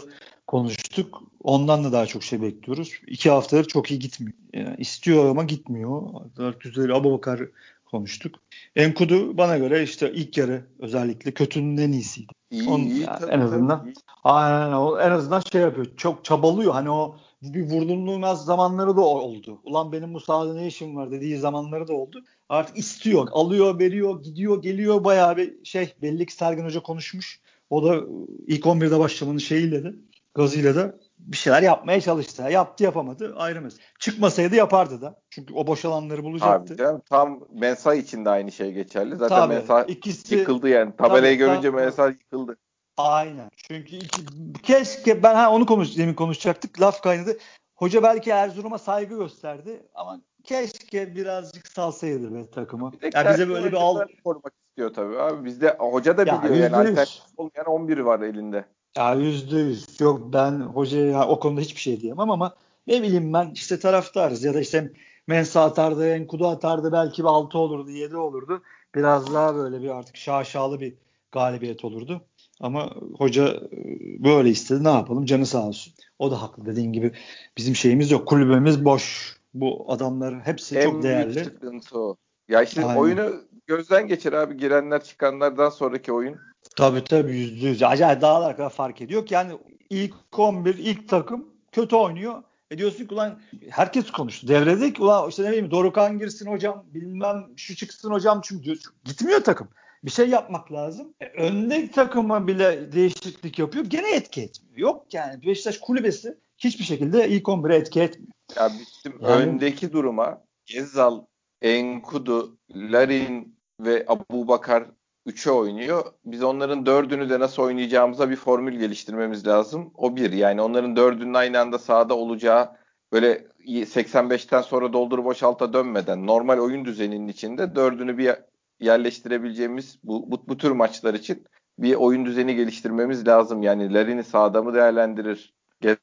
konuştuk. 0.46 1.22
Ondan 1.42 1.84
da 1.84 1.92
daha 1.92 2.06
çok 2.06 2.22
şey 2.22 2.42
bekliyoruz. 2.42 2.92
İki 3.06 3.30
haftadır 3.30 3.64
çok 3.64 3.90
iyi 3.90 3.98
gitmiyor. 3.98 4.38
Yani 4.52 4.76
istiyor 4.78 5.28
ama 5.28 5.44
gitmiyor. 5.44 6.02
Dört 6.36 6.66
üzeri 6.66 6.94
Abubakar 6.94 7.40
konuştuk. 7.84 8.34
Enkudu 8.76 9.38
bana 9.38 9.58
göre 9.58 9.82
işte 9.82 10.12
ilk 10.12 10.38
yarı 10.38 10.64
özellikle 10.78 11.30
kötünün 11.30 11.76
en 11.76 11.92
iyisiydi. 11.92 12.32
İyi, 12.50 12.68
Onun, 12.68 12.84
iyi, 12.84 13.00
yani 13.00 13.18
tabii, 13.20 13.32
en 13.32 13.40
azından 13.40 13.80
tabii. 13.80 13.94
aynen 14.24 14.72
o 14.72 15.00
en 15.00 15.10
azından 15.10 15.42
şey 15.52 15.60
yapıyor. 15.60 15.86
Çok 15.96 16.24
çabalıyor. 16.24 16.72
Hani 16.72 16.90
o 16.90 17.16
bir 17.42 17.70
vurdurulmaz 17.70 18.44
zamanları 18.44 18.96
da 18.96 19.00
oldu. 19.00 19.60
Ulan 19.64 19.92
benim 19.92 20.14
bu 20.14 20.20
sahada 20.20 20.54
ne 20.54 20.66
işim 20.66 20.96
var 20.96 21.10
dediği 21.10 21.38
zamanları 21.38 21.88
da 21.88 21.92
oldu. 21.92 22.24
Artık 22.48 22.78
istiyor. 22.78 23.28
Alıyor, 23.32 23.78
veriyor, 23.78 24.22
gidiyor, 24.22 24.62
geliyor. 24.62 25.04
Bayağı 25.04 25.36
bir 25.36 25.64
şey 25.64 25.94
belli 26.02 26.26
ki 26.26 26.34
Sergen 26.34 26.64
Hoca 26.64 26.80
konuşmuş. 26.80 27.40
O 27.70 27.84
da 27.84 28.00
ilk 28.46 28.64
11'de 28.64 28.98
başlamanın 28.98 29.38
şeyiyle 29.38 29.84
de 29.84 29.94
gazıyla 30.34 30.74
da 30.74 30.94
bir 31.18 31.36
şeyler 31.36 31.62
yapmaya 31.62 32.00
çalıştı. 32.00 32.42
Yaptı 32.42 32.84
yapamadı 32.84 33.34
ayrı 33.36 33.60
mesele. 33.60 33.82
Çıkmasaydı 33.98 34.54
yapardı 34.54 35.00
da. 35.00 35.20
Çünkü 35.30 35.54
o 35.54 35.66
boş 35.66 35.84
alanları 35.84 36.24
bulacaktı. 36.24 36.74
Abi 36.74 36.78
canım, 36.78 37.02
tam 37.10 37.40
Mensah 37.54 37.94
için 37.94 38.24
de 38.24 38.30
aynı 38.30 38.52
şey 38.52 38.72
geçerli. 38.72 39.16
Zaten 39.16 39.36
Tabii, 39.36 39.54
Mensah 39.54 39.88
ikisi- 39.88 40.34
yıkıldı 40.34 40.68
yani. 40.68 40.96
Tabelayı 40.96 41.38
Tabii, 41.38 41.46
görünce 41.46 41.68
tabii. 41.68 41.76
Mensah 41.80 42.10
yıkıldı. 42.10 42.56
Aynen. 42.96 43.50
Çünkü 43.56 43.96
iki, 43.96 44.22
keşke 44.62 45.22
ben 45.22 45.34
ha 45.34 45.52
onu 45.52 45.66
konuş 45.66 45.96
demin 45.98 46.14
konuşacaktık. 46.14 46.80
Laf 46.80 47.02
kaynadı. 47.02 47.38
Hoca 47.74 48.02
belki 48.02 48.30
Erzurum'a 48.30 48.78
saygı 48.78 49.16
gösterdi 49.16 49.86
ama 49.94 50.20
keşke 50.44 51.16
birazcık 51.16 51.68
salsaydı 51.68 52.34
be 52.34 52.50
takımı. 52.50 52.92
Bir 53.02 53.14
Ya 53.14 53.32
bize 53.32 53.48
böyle 53.48 53.72
bir 53.72 53.76
al 53.76 54.00
korumak 54.24 54.52
istiyor 54.68 54.94
tabii 54.94 55.18
abi. 55.18 55.44
Bizde 55.44 55.76
hoca 55.78 56.16
da 56.16 56.24
Ya, 56.26 56.38
biliyor 56.38 56.54
yüzde 56.54 56.64
yani 56.64 56.76
alternatif 56.76 57.22
olmayan 57.36 57.66
11 57.66 57.98
var 57.98 58.20
elinde. 58.20 58.64
Ya 58.96 59.14
yüzde 59.14 59.58
yüz. 59.58 60.00
Yok 60.00 60.32
ben 60.32 60.60
hocaya 60.60 61.06
ya 61.06 61.28
o 61.28 61.40
konuda 61.40 61.60
hiçbir 61.60 61.80
şey 61.80 62.00
diyemem 62.00 62.30
ama 62.30 62.54
ne 62.86 63.02
bileyim 63.02 63.32
ben 63.32 63.50
işte 63.54 63.78
taraftarız 63.78 64.44
ya 64.44 64.54
da 64.54 64.60
işte 64.60 64.92
Mensa 65.26 65.64
atardı, 65.64 66.08
Enkudu 66.08 66.48
atardı 66.48 66.92
belki 66.92 67.22
bir 67.22 67.28
6 67.28 67.58
olurdu, 67.58 67.90
7 67.90 68.16
olurdu. 68.16 68.62
Biraz 68.94 69.34
daha 69.34 69.54
böyle 69.54 69.82
bir 69.82 69.88
artık 69.88 70.16
şaşalı 70.16 70.80
bir 70.80 70.94
galibiyet 71.32 71.84
olurdu. 71.84 72.20
Ama 72.60 72.90
hoca 73.18 73.48
e, 73.48 73.78
böyle 74.24 74.50
istedi 74.50 74.84
ne 74.84 74.88
yapalım 74.88 75.24
canı 75.24 75.46
sağ 75.46 75.66
olsun. 75.66 75.92
O 76.18 76.30
da 76.30 76.42
haklı 76.42 76.66
dediğin 76.66 76.92
gibi 76.92 77.12
bizim 77.58 77.76
şeyimiz 77.76 78.10
yok. 78.10 78.28
Kulübemiz 78.28 78.84
boş. 78.84 79.36
Bu 79.54 79.84
adamlar 79.88 80.40
hepsi 80.40 80.78
en 80.78 80.84
çok 80.84 80.92
büyük 80.92 81.04
değerli. 81.04 81.44
sıkıntı 81.44 81.98
o. 81.98 82.16
Ya 82.48 82.62
işte 82.62 82.84
Aynen. 82.84 83.00
oyunu 83.00 83.34
gözden 83.66 84.06
geçir 84.06 84.32
abi. 84.32 84.56
Girenler 84.56 85.04
çıkanlardan 85.04 85.70
sonraki 85.70 86.12
oyun. 86.12 86.36
Tabii 86.76 87.04
tabii 87.04 87.36
yüzde 87.36 87.68
yüz. 87.68 87.82
Acayip 87.82 88.20
dağlar 88.20 88.56
kadar 88.56 88.70
fark 88.70 89.00
ediyor 89.00 89.26
ki 89.26 89.34
yani 89.34 89.52
ilk 89.90 90.14
11, 90.38 90.78
ilk 90.78 91.08
takım 91.08 91.48
kötü 91.72 91.96
oynuyor. 91.96 92.42
E 92.70 92.78
diyorsun 92.78 93.06
ki 93.06 93.14
ulan 93.14 93.40
herkes 93.70 94.10
konuştu. 94.10 94.48
Devrede 94.48 94.92
ki 94.92 95.02
ulan 95.02 95.28
işte 95.28 95.42
ne 95.42 95.48
bileyim 95.48 95.70
Dorukan 95.70 96.18
girsin 96.18 96.50
hocam 96.50 96.84
bilmem 96.94 97.46
şu 97.56 97.76
çıksın 97.76 98.10
hocam 98.10 98.40
çünkü 98.44 98.64
diyor, 98.64 98.76
gitmiyor 99.04 99.44
takım. 99.44 99.68
Bir 100.04 100.10
şey 100.10 100.28
yapmak 100.28 100.72
lazım. 100.72 101.14
E, 101.20 101.26
öndeki 101.26 101.90
takıma 101.90 102.46
bile 102.46 102.92
değişiklik 102.92 103.58
yapıyor. 103.58 103.84
Gene 103.84 104.14
etki 104.14 104.42
etmiyor. 104.42 104.78
Yok 104.78 105.06
yani 105.12 105.46
Beşiktaş 105.46 105.78
kulübesi 105.78 106.38
hiçbir 106.58 106.84
şekilde 106.84 107.28
ilk 107.28 107.48
11'e 107.48 107.76
etki 107.76 108.00
etmiyor. 108.00 108.32
Ya 108.56 108.70
bizim 108.70 109.20
Yani- 109.22 109.42
öndeki 109.42 109.92
duruma 109.92 110.42
Gezal, 110.66 111.20
Enkudu, 111.62 112.56
Larin 112.74 113.58
ve 113.80 114.04
Abu 114.08 114.48
Bakar 114.48 114.84
3'e 115.26 115.50
oynuyor. 115.50 116.04
Biz 116.24 116.42
onların 116.42 116.86
dördünü 116.86 117.30
de 117.30 117.40
nasıl 117.40 117.62
oynayacağımıza 117.62 118.30
bir 118.30 118.36
formül 118.36 118.78
geliştirmemiz 118.78 119.46
lazım. 119.46 119.92
O 119.96 120.16
bir. 120.16 120.32
Yani 120.32 120.62
onların 120.62 120.96
dördünün 120.96 121.34
aynı 121.34 121.60
anda 121.60 121.78
sahada 121.78 122.14
olacağı 122.14 122.76
böyle 123.12 123.46
85'ten 123.66 124.60
sonra 124.62 124.92
doldur 124.92 125.24
boşalta 125.24 125.72
dönmeden 125.72 126.26
normal 126.26 126.58
oyun 126.58 126.84
düzeninin 126.84 127.28
içinde 127.28 127.74
dördünü 127.76 128.18
bir 128.18 128.34
yerleştirebileceğimiz 128.80 129.98
bu, 130.04 130.30
bu, 130.30 130.48
bu 130.48 130.56
tür 130.56 130.70
maçlar 130.70 131.14
için 131.14 131.44
bir 131.78 131.94
oyun 131.94 132.26
düzeni 132.26 132.56
geliştirmemiz 132.56 133.26
lazım. 133.26 133.62
Yani 133.62 133.94
Larin'i 133.94 134.24
sağda 134.24 134.62
mı 134.62 134.74
değerlendirir? 134.74 135.54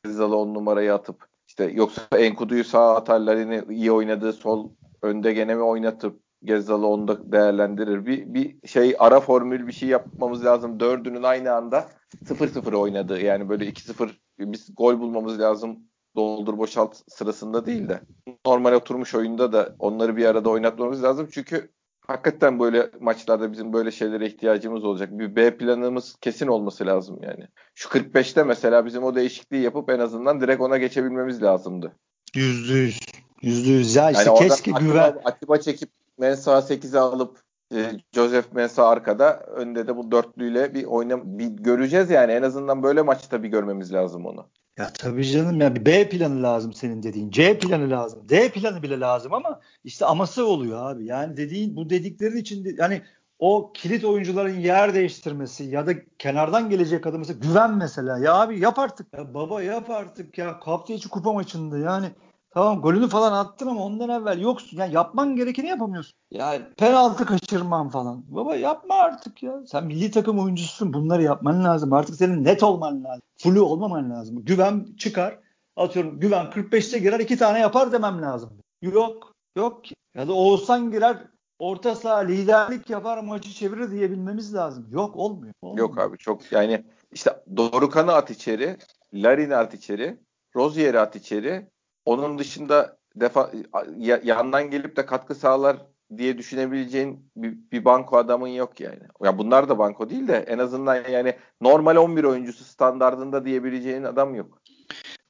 Gezal'ı 0.04 0.36
on 0.36 0.54
numarayı 0.54 0.94
atıp 0.94 1.26
işte 1.48 1.64
yoksa 1.64 2.02
Enkudu'yu 2.18 2.64
sağa 2.64 2.96
atar 2.96 3.20
Larin'i 3.20 3.76
iyi 3.76 3.92
oynadığı 3.92 4.34
sol 4.34 4.70
önde 5.02 5.34
gene 5.34 5.56
mi 5.56 5.62
oynatıp 5.62 6.20
Gezzal'ı 6.44 6.88
onda 6.88 7.32
değerlendirir. 7.32 8.06
Bir, 8.06 8.34
bir 8.34 8.68
şey 8.68 8.96
ara 9.00 9.20
formül 9.20 9.68
bir 9.68 9.72
şey 9.72 9.90
yapmamız 9.90 10.46
lazım. 10.46 10.80
Dördünün 10.80 11.24
aynı 11.24 11.54
anda 11.54 11.90
0-0 12.26 12.76
oynadığı 12.76 13.22
yani 13.22 13.50
böyle 13.50 13.66
2-0 13.66 14.10
biz 14.40 14.76
gol 14.78 15.00
bulmamız 15.00 15.40
lazım 15.40 15.80
doldur 16.16 16.58
boşalt 16.58 16.98
sırasında 17.08 17.66
değil 17.66 17.90
de 17.90 18.02
normal 18.46 18.74
oturmuş 18.74 19.16
oyunda 19.16 19.54
da 19.54 19.76
onları 19.80 20.18
bir 20.18 20.26
arada 20.26 20.50
oynatmamız 20.50 21.04
lazım. 21.04 21.28
Çünkü 21.32 21.72
hakikaten 22.12 22.60
böyle 22.60 22.90
maçlarda 23.00 23.52
bizim 23.52 23.74
böyle 23.74 23.92
şeylere 23.92 24.26
ihtiyacımız 24.28 24.84
olacak. 24.84 25.10
Bir 25.12 25.36
B 25.36 25.58
planımız 25.58 26.16
kesin 26.22 26.48
olması 26.48 26.86
lazım 26.86 27.20
yani. 27.24 27.48
Şu 27.76 27.90
45'te 27.90 28.44
mesela 28.44 28.86
bizim 28.86 29.04
o 29.04 29.16
değişikliği 29.16 29.64
yapıp 29.64 29.90
en 29.90 30.00
azından 30.00 30.42
direkt 30.42 30.62
ona 30.62 30.78
geçebilmemiz 30.78 31.44
lazımdı. 31.44 31.96
Yüzde 32.36 32.74
yüz. 32.74 33.00
Yüzde 33.42 33.70
yüz. 33.70 33.96
Ya 33.96 34.12
işte 34.12 34.24
Yani 34.24 34.40
keşke 34.40 34.54
Atiba, 34.54 34.80
güven. 34.80 35.22
Atiba 35.26 35.58
çekip 35.58 35.90
Mensah 36.18 36.62
8'e 36.70 37.00
alıp 37.00 37.40
e, 37.74 37.92
Joseph 38.16 38.54
Mensah 38.54 38.88
arkada 38.88 39.40
önde 39.40 39.88
de 39.88 39.98
bu 39.98 40.12
dörtlüyle 40.12 40.74
bir 40.74 40.84
oyna 40.84 41.38
bir 41.40 41.48
göreceğiz 41.48 42.10
yani 42.10 42.32
en 42.32 42.42
azından 42.42 42.84
böyle 42.84 43.02
maçta 43.02 43.44
bir 43.44 43.50
görmemiz 43.50 43.94
lazım 43.94 44.26
onu. 44.26 44.48
Ya 44.78 44.94
tabii 44.94 45.26
canım 45.26 45.62
ya 45.62 45.76
bir 45.76 45.86
B 45.86 46.10
planı 46.10 46.44
lazım 46.44 46.74
senin 46.74 47.04
dediğin. 47.04 47.32
C 47.32 47.60
planı 47.60 47.90
lazım. 47.90 48.30
D 48.30 48.50
planı 48.52 48.84
bile 48.84 49.00
lazım 49.00 49.34
ama 49.34 49.60
işte 49.84 50.06
aması 50.06 50.46
oluyor 50.48 50.92
abi. 50.92 51.06
Yani 51.06 51.38
dediğin 51.38 51.76
bu 51.76 51.90
dediklerin 51.90 52.38
içinde 52.38 52.76
yani 52.78 53.02
o 53.40 53.72
kilit 53.74 54.06
oyuncuların 54.06 54.60
yer 54.60 54.94
değiştirmesi 54.94 55.64
ya 55.64 55.88
da 55.88 55.94
kenardan 56.20 56.70
gelecek 56.70 57.08
adı 57.08 57.20
mesela 57.20 57.40
güven 57.40 57.78
mesela. 57.78 58.18
Ya 58.18 58.34
abi 58.36 58.60
yap 58.60 58.80
artık. 58.80 59.14
Ya 59.18 59.34
baba 59.34 59.62
yap 59.62 59.90
artık 59.90 60.38
ya. 60.38 60.60
Hafta 60.62 60.94
içi 60.94 61.10
kupa 61.10 61.34
maçında 61.34 61.78
yani 61.78 62.08
tamam 62.52 62.82
golünü 62.82 63.08
falan 63.10 63.34
attın 63.34 63.68
ama 63.68 63.84
ondan 63.84 64.10
evvel 64.10 64.42
yoksun. 64.42 64.78
Yani 64.78 64.94
yapman 64.94 65.36
gerekeni 65.36 65.68
yapamıyorsun. 65.68 66.14
Yani 66.32 66.62
penaltı 66.78 67.26
kaçırman 67.26 67.90
falan. 67.90 68.24
Baba 68.28 68.56
yapma 68.56 68.96
artık 68.96 69.44
ya. 69.44 69.54
Sen 69.68 69.86
milli 69.86 70.12
takım 70.12 70.40
oyuncususun. 70.40 70.94
Bunları 70.94 71.24
yapman 71.24 71.64
lazım. 71.64 71.94
Artık 71.94 72.16
senin 72.16 72.44
net 72.44 72.64
olman 72.64 73.04
lazım. 73.04 73.22
Flu 73.44 73.64
olmaman 73.66 74.10
lazım. 74.10 74.46
Güven 74.46 74.88
çıkar. 74.98 75.40
Atıyorum 75.76 76.20
güven 76.20 76.46
45'te 76.46 77.00
girer 77.00 77.20
iki 77.20 77.38
tane 77.38 77.60
yapar 77.60 77.92
demem 77.92 78.22
lazım. 78.22 78.50
Yok. 78.82 79.34
Yok. 79.58 79.82
Ya 80.16 80.28
da 80.28 80.34
Oğuzhan 80.34 80.92
girer 80.92 81.18
orta 81.60 81.96
saha 81.96 82.18
liderlik 82.18 82.90
yapar 82.90 83.24
maçı 83.24 83.50
çevirir 83.50 83.92
diyebilmemiz 83.92 84.54
lazım. 84.54 84.88
Yok 84.92 85.16
olmuyor. 85.16 85.54
olmuyor. 85.62 85.88
Yok 85.90 86.00
abi 86.00 86.18
çok 86.18 86.52
yani 86.52 86.84
işte 87.12 87.44
Dorukan'ı 87.58 88.14
at 88.14 88.30
içeri, 88.32 88.78
Larin'i 89.14 89.56
at 89.56 89.74
içeri, 89.74 90.18
Rozier'i 90.56 91.00
at 91.00 91.16
içeri. 91.16 91.68
Onun 92.06 92.40
dışında 92.40 92.98
defa 93.16 93.52
ya- 93.98 94.22
yandan 94.24 94.70
gelip 94.72 94.96
de 94.96 95.06
katkı 95.06 95.36
sağlar 95.36 95.78
diye 96.18 96.38
düşünebileceğin 96.38 97.32
bir, 97.36 97.58
bir 97.72 97.86
banko 97.86 98.18
adamın 98.18 98.48
yok 98.48 98.80
yani. 98.80 99.00
Ya 99.24 99.38
bunlar 99.38 99.70
da 99.70 99.78
banko 99.78 100.10
değil 100.10 100.28
de 100.28 100.36
en 100.36 100.58
azından 100.58 101.10
yani 101.10 101.36
normal 101.62 101.96
11 101.96 102.24
oyuncusu 102.24 102.64
standardında 102.64 103.46
diyebileceğin 103.46 104.04
adam 104.04 104.36
yok. 104.36 104.62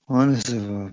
Maalesef 0.07 0.63
abi. 0.63 0.91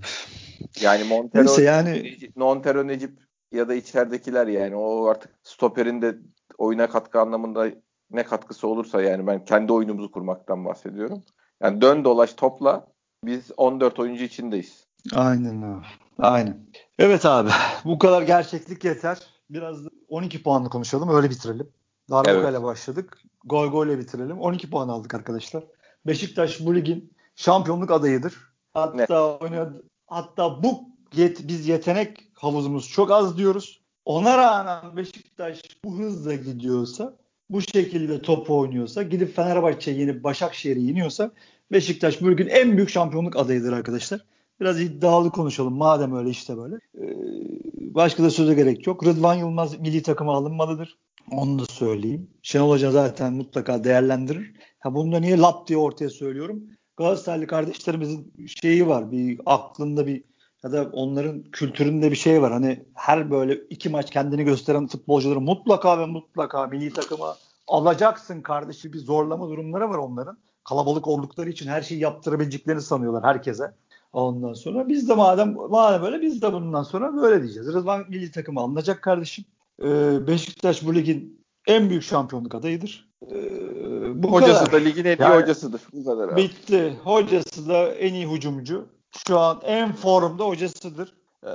Yani 0.80 1.04
Montero, 1.04 1.44
Neyse 1.44 1.62
yani 1.62 2.18
Montero 2.36 2.86
Necip 2.86 3.18
ya 3.52 3.68
da 3.68 3.74
içeridekiler 3.74 4.46
yani 4.46 4.76
o 4.76 5.06
artık 5.06 5.30
stoperin 5.42 6.02
de 6.02 6.18
oyuna 6.58 6.88
katkı 6.88 7.20
anlamında 7.20 7.68
ne 8.10 8.22
katkısı 8.22 8.68
olursa 8.68 9.02
yani 9.02 9.26
ben 9.26 9.44
kendi 9.44 9.72
oyunumuzu 9.72 10.10
kurmaktan 10.10 10.64
bahsediyorum. 10.64 11.22
Yani 11.62 11.80
dön 11.80 12.04
dolaş 12.04 12.32
topla 12.32 12.86
biz 13.24 13.50
14 13.56 13.98
oyuncu 13.98 14.24
içindeyiz. 14.24 14.86
Aynen 15.14 15.62
abi. 15.62 15.86
Aynen. 16.18 16.56
Evet 16.98 17.26
abi. 17.26 17.50
Bu 17.84 17.98
kadar 17.98 18.22
gerçeklik 18.22 18.84
yeter. 18.84 19.37
Biraz 19.50 19.84
da 19.84 19.88
12 20.08 20.42
puanlı 20.42 20.70
konuşalım. 20.70 21.08
Öyle 21.08 21.30
bitirelim. 21.30 21.68
Darbukayla 22.10 22.50
Evet. 22.50 22.62
başladık. 22.62 23.18
Gol 23.44 23.66
golle 23.68 23.98
bitirelim. 23.98 24.40
12 24.40 24.70
puan 24.70 24.88
aldık 24.88 25.14
arkadaşlar. 25.14 25.64
Beşiktaş 26.06 26.60
bu 26.60 26.74
ligin 26.74 27.12
şampiyonluk 27.36 27.90
adayıdır. 27.90 28.34
Hatta 28.74 29.38
oynadı, 29.38 29.82
hatta 30.06 30.62
bu 30.62 30.80
yet, 31.16 31.48
biz 31.48 31.68
yetenek 31.68 32.28
havuzumuz 32.34 32.88
çok 32.88 33.10
az 33.10 33.38
diyoruz. 33.38 33.80
Ona 34.04 34.38
rağmen 34.38 34.96
Beşiktaş 34.96 35.60
bu 35.84 35.98
hızla 35.98 36.34
gidiyorsa 36.34 37.16
bu 37.50 37.62
şekilde 37.62 38.22
top 38.22 38.50
oynuyorsa 38.50 39.02
gidip 39.02 39.36
Fenerbahçe'yi 39.36 40.00
yenip 40.00 40.24
Başakşehir'i 40.24 40.82
yeniyorsa 40.82 41.30
Beşiktaş 41.72 42.22
bugün 42.22 42.46
en 42.46 42.76
büyük 42.76 42.90
şampiyonluk 42.90 43.36
adayıdır 43.36 43.72
arkadaşlar. 43.72 44.20
Biraz 44.60 44.80
iddialı 44.80 45.30
konuşalım 45.30 45.74
madem 45.74 46.16
öyle 46.16 46.30
işte 46.30 46.56
böyle. 46.56 46.74
Ee, 46.74 47.94
başka 47.94 48.22
da 48.22 48.30
söze 48.30 48.54
gerek 48.54 48.86
yok. 48.86 49.06
Rıdvan 49.06 49.34
Yılmaz 49.34 49.80
milli 49.80 50.02
takıma 50.02 50.34
alınmalıdır. 50.34 50.98
Onu 51.30 51.58
da 51.58 51.64
söyleyeyim. 51.64 52.30
Şenol 52.42 52.70
Hoca 52.70 52.90
zaten 52.90 53.32
mutlaka 53.32 53.84
değerlendirir. 53.84 54.52
Ha 54.80 54.94
bunu 54.94 55.12
da 55.12 55.20
niye 55.20 55.38
lap 55.38 55.68
diye 55.68 55.78
ortaya 55.78 56.10
söylüyorum. 56.10 56.62
Galatasaraylı 56.96 57.46
kardeşlerimizin 57.46 58.32
şeyi 58.62 58.86
var. 58.86 59.10
Bir 59.10 59.40
aklında 59.46 60.06
bir 60.06 60.24
ya 60.64 60.72
da 60.72 60.90
onların 60.92 61.42
kültüründe 61.42 62.10
bir 62.10 62.16
şey 62.16 62.42
var. 62.42 62.52
Hani 62.52 62.84
her 62.94 63.30
böyle 63.30 63.54
iki 63.70 63.88
maç 63.88 64.10
kendini 64.10 64.44
gösteren 64.44 64.86
futbolcuları 64.86 65.40
mutlaka 65.40 65.98
ve 65.98 66.06
mutlaka 66.06 66.66
milli 66.66 66.92
takıma 66.92 67.36
alacaksın 67.68 68.40
kardeşi 68.40 68.92
bir 68.92 68.98
zorlama 68.98 69.48
durumları 69.48 69.90
var 69.90 69.98
onların. 69.98 70.38
Kalabalık 70.64 71.08
oldukları 71.08 71.50
için 71.50 71.68
her 71.68 71.82
şeyi 71.82 72.00
yaptırabileceklerini 72.00 72.82
sanıyorlar 72.82 73.24
herkese. 73.24 73.72
Ondan 74.12 74.52
sonra 74.52 74.88
biz 74.88 75.08
de 75.08 75.14
madem 75.14 75.54
madem 75.70 76.02
böyle 76.02 76.22
biz 76.22 76.42
de 76.42 76.52
bundan 76.52 76.82
sonra 76.82 77.16
böyle 77.16 77.42
diyeceğiz. 77.42 77.68
Rıdvan 77.68 78.04
milli 78.08 78.30
takımı 78.30 78.60
alınacak 78.60 79.02
kardeşim. 79.02 79.44
Ee, 79.82 80.26
Beşiktaş 80.26 80.86
bu 80.86 80.94
ligin 80.94 81.44
en 81.66 81.90
büyük 81.90 82.02
şampiyonluk 82.02 82.54
adayıdır. 82.54 83.08
Ee, 83.32 84.22
bu 84.22 84.32
Hocası 84.32 84.64
kadar. 84.64 84.72
da 84.72 84.76
ligin 84.84 85.04
en 85.04 85.16
iyi 85.16 85.22
yani, 85.22 85.42
hocasıdır. 85.42 85.80
Bu 85.92 86.04
kadar 86.04 86.28
abi. 86.28 86.36
Bitti. 86.42 86.96
Hocası 87.04 87.68
da 87.68 87.94
en 87.94 88.14
iyi 88.14 88.28
hücumcu. 88.30 88.86
Şu 89.28 89.38
an 89.38 89.60
en 89.64 89.92
formda 89.92 90.44
hocasıdır. 90.44 91.14
Ee, 91.44 91.48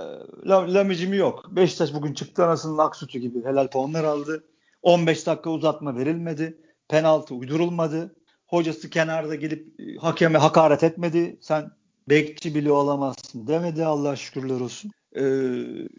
Lamicimi 0.47 1.17
yok. 1.17 1.45
Beşiktaş 1.51 1.93
bugün 1.93 2.13
çıktı 2.13 2.45
anasının 2.45 2.77
ak 2.77 2.95
sütü 2.95 3.19
gibi. 3.19 3.45
Helal 3.45 3.67
puanlar 3.67 4.03
aldı. 4.03 4.43
15 4.81 5.27
dakika 5.27 5.49
uzatma 5.49 5.95
verilmedi. 5.97 6.57
Penaltı 6.89 7.35
uydurulmadı. 7.35 8.15
Hocası 8.47 8.89
kenarda 8.89 9.35
gelip 9.35 9.79
e, 9.79 9.95
hakeme 9.97 10.39
hakaret 10.39 10.83
etmedi. 10.83 11.37
Sen 11.41 11.71
bekçi 12.09 12.55
bile 12.55 12.71
olamazsın 12.71 13.47
demedi 13.47 13.85
Allah 13.85 14.15
şükürler 14.15 14.59
olsun. 14.59 14.91
Ee, 15.15 15.21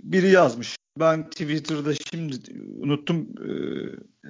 biri 0.03 0.31
yazmış. 0.31 0.77
Ben 1.01 1.31
Twitter'da 1.31 1.95
şimdi 2.11 2.37
unuttum. 2.81 3.29
Ee, 3.39 3.51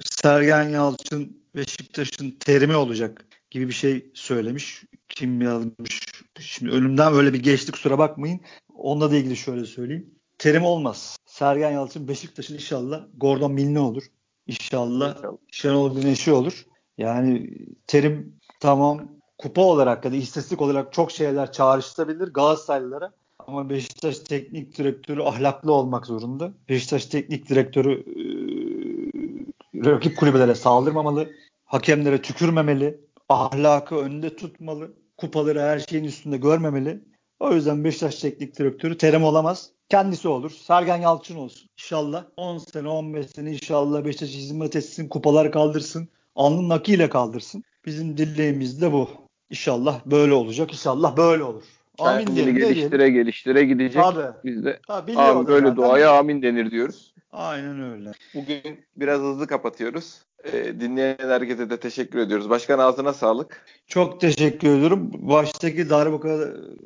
Sergen 0.03 0.69
Yalçın 0.69 1.45
Beşiktaş'ın 1.55 2.31
terimi 2.31 2.75
olacak 2.75 3.25
gibi 3.51 3.67
bir 3.67 3.73
şey 3.73 4.11
söylemiş. 4.13 4.83
Kim 5.09 5.41
yazmış? 5.41 6.01
Şimdi 6.39 6.71
önümden 6.71 7.13
böyle 7.13 7.33
bir 7.33 7.43
geçti 7.43 7.71
kusura 7.71 7.97
bakmayın. 7.97 8.39
Onunla 8.75 9.11
da 9.11 9.15
ilgili 9.15 9.37
şöyle 9.37 9.65
söyleyeyim. 9.65 10.15
Terim 10.37 10.63
olmaz. 10.63 11.17
Sergen 11.25 11.71
Yalçın 11.71 12.07
Beşiktaş'ın 12.07 12.53
inşallah 12.53 13.05
Gordon 13.17 13.51
Milne 13.51 13.79
olur. 13.79 14.03
İnşallah, 14.47 15.15
inşallah. 15.17 15.37
Şenol 15.51 16.01
Güneş'i 16.01 16.31
olur. 16.31 16.65
Yani 16.97 17.57
terim 17.87 18.39
tamam 18.59 19.15
kupa 19.37 19.61
olarak 19.61 20.05
ya 20.05 20.11
da 20.11 20.15
istatistik 20.15 20.61
olarak 20.61 20.93
çok 20.93 21.11
şeyler 21.11 21.51
çağrıştırabilir 21.51 22.27
Galatasaraylılara. 22.27 23.11
Ama 23.39 23.69
Beşiktaş 23.69 24.19
teknik 24.19 24.77
direktörü 24.77 25.21
ahlaklı 25.21 25.73
olmak 25.73 26.05
zorunda. 26.05 26.53
Beşiktaş 26.69 27.05
teknik 27.05 27.49
direktörü 27.49 27.93
e, 27.93 29.85
rakip 29.85 30.17
kulübelere 30.17 30.55
saldırmamalı. 30.55 31.29
Hakemlere 31.65 32.21
tükürmemeli. 32.21 32.99
Ahlakı 33.29 33.95
önde 33.95 34.35
tutmalı. 34.35 34.93
Kupaları 35.17 35.61
her 35.61 35.79
şeyin 35.79 36.03
üstünde 36.03 36.37
görmemeli. 36.37 37.03
O 37.39 37.53
yüzden 37.53 37.83
Beşiktaş 37.83 38.15
teknik 38.15 38.59
direktörü 38.59 38.97
Terem 38.97 39.23
olamaz. 39.23 39.69
Kendisi 39.89 40.27
olur. 40.27 40.51
Sergen 40.51 40.97
Yalçın 40.97 41.35
olsun. 41.35 41.69
İnşallah 41.79 42.25
10 42.37 42.57
sene 42.57 42.87
15 42.87 43.29
sene 43.29 43.51
inşallah 43.51 44.05
Beşiktaş 44.05 44.29
hizmet 44.29 44.75
etsin. 44.75 45.07
Kupalar 45.09 45.51
kaldırsın. 45.51 46.07
Alnın 46.35 46.69
akıyla 46.69 47.09
kaldırsın. 47.09 47.63
Bizim 47.85 48.17
dileğimiz 48.17 48.81
de 48.81 48.91
bu. 48.91 49.24
İnşallah 49.49 49.99
böyle 50.05 50.33
olacak. 50.33 50.71
İnşallah 50.71 51.17
böyle 51.17 51.43
olur. 51.43 51.63
Amin 51.99 52.25
Kendini 52.25 52.35
diyelim. 52.35 52.55
geliştire 52.55 52.99
diyelim. 52.99 53.13
geliştire 53.15 53.63
gidecek. 53.65 54.03
Tabii. 54.03 54.33
Biz 54.43 54.65
de 54.65 54.79
Tabii, 54.87 55.17
amin, 55.17 55.47
böyle 55.47 55.67
zaten. 55.67 55.83
duaya 55.83 56.17
amin 56.19 56.41
denir 56.41 56.71
diyoruz. 56.71 57.13
Aynen 57.31 57.91
öyle. 57.91 58.11
Bugün 58.35 58.61
biraz 58.97 59.21
hızlı 59.21 59.47
kapatıyoruz. 59.47 60.21
Ee, 60.43 60.79
dinleyen 60.79 61.17
herkese 61.19 61.69
de 61.69 61.77
teşekkür 61.79 62.19
ediyoruz. 62.19 62.49
Başkan 62.49 62.79
ağzına 62.79 63.13
sağlık. 63.13 63.65
Çok 63.87 64.21
teşekkür 64.21 64.69
ediyorum. 64.69 65.11
Baştaki 65.13 65.89
darbuka 65.89 66.37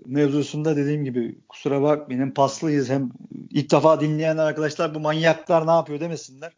mevzusunda 0.05 0.75
dediğim 0.75 1.03
gibi 1.03 1.37
kusura 1.49 1.81
bakmayın. 1.81 2.21
Hem 2.21 2.33
paslıyız 2.33 2.89
hem 2.89 3.09
ilk 3.49 3.71
defa 3.71 4.01
dinleyen 4.01 4.37
arkadaşlar 4.37 4.95
bu 4.95 4.99
manyaklar 4.99 5.67
ne 5.67 5.71
yapıyor 5.71 5.99
demesinler. 5.99 6.51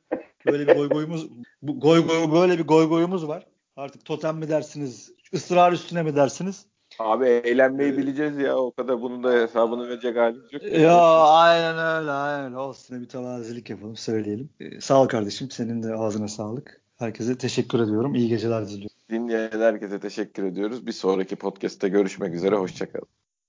Böyle 0.45 0.67
bir 0.67 0.75
goy 0.75 0.89
goyumuz 0.89 1.27
bu 1.61 1.79
goy 1.79 2.07
goy 2.07 2.31
böyle 2.31 2.59
bir 2.59 2.63
goy 2.67 2.89
goyumuz 2.89 3.27
var. 3.27 3.45
Artık 3.77 4.05
totem 4.05 4.37
mi 4.37 4.49
dersiniz, 4.49 5.11
ısrar 5.33 5.71
üstüne 5.71 6.03
mi 6.03 6.15
dersiniz? 6.15 6.65
Abi 6.99 7.25
eğlenmeyi 7.25 7.93
ee, 7.93 7.97
bileceğiz 7.97 8.37
ya. 8.37 8.57
O 8.57 8.71
kadar 8.71 9.01
bunun 9.01 9.23
da 9.23 9.31
hesabını 9.31 9.89
verecek 9.89 10.17
halimiz 10.17 10.53
yok. 10.53 10.63
Ya 10.63 11.01
aynen 11.21 11.77
öyle 11.77 12.11
aynen 12.11 12.45
öyle. 12.45 12.57
Olsun 12.57 13.01
bir 13.01 13.07
tevazilik 13.07 13.69
yapalım 13.69 13.95
söyleyelim. 13.95 14.49
Ee, 14.59 14.81
sağ 14.81 15.01
ol 15.01 15.07
kardeşim. 15.07 15.51
Senin 15.51 15.83
de 15.83 15.93
ağzına 15.93 16.27
sağlık. 16.27 16.81
Herkese 16.97 17.37
teşekkür 17.37 17.79
ediyorum. 17.79 18.15
İyi 18.15 18.29
geceler 18.29 18.67
diliyorum. 18.67 18.97
Dinleyen 19.09 19.51
herkese 19.51 19.99
teşekkür 19.99 20.43
ediyoruz. 20.43 20.87
Bir 20.87 20.91
sonraki 20.91 21.35
podcast'te 21.35 21.89
görüşmek 21.89 22.33
üzere. 22.33 22.55
Hoşçakalın. 22.55 23.07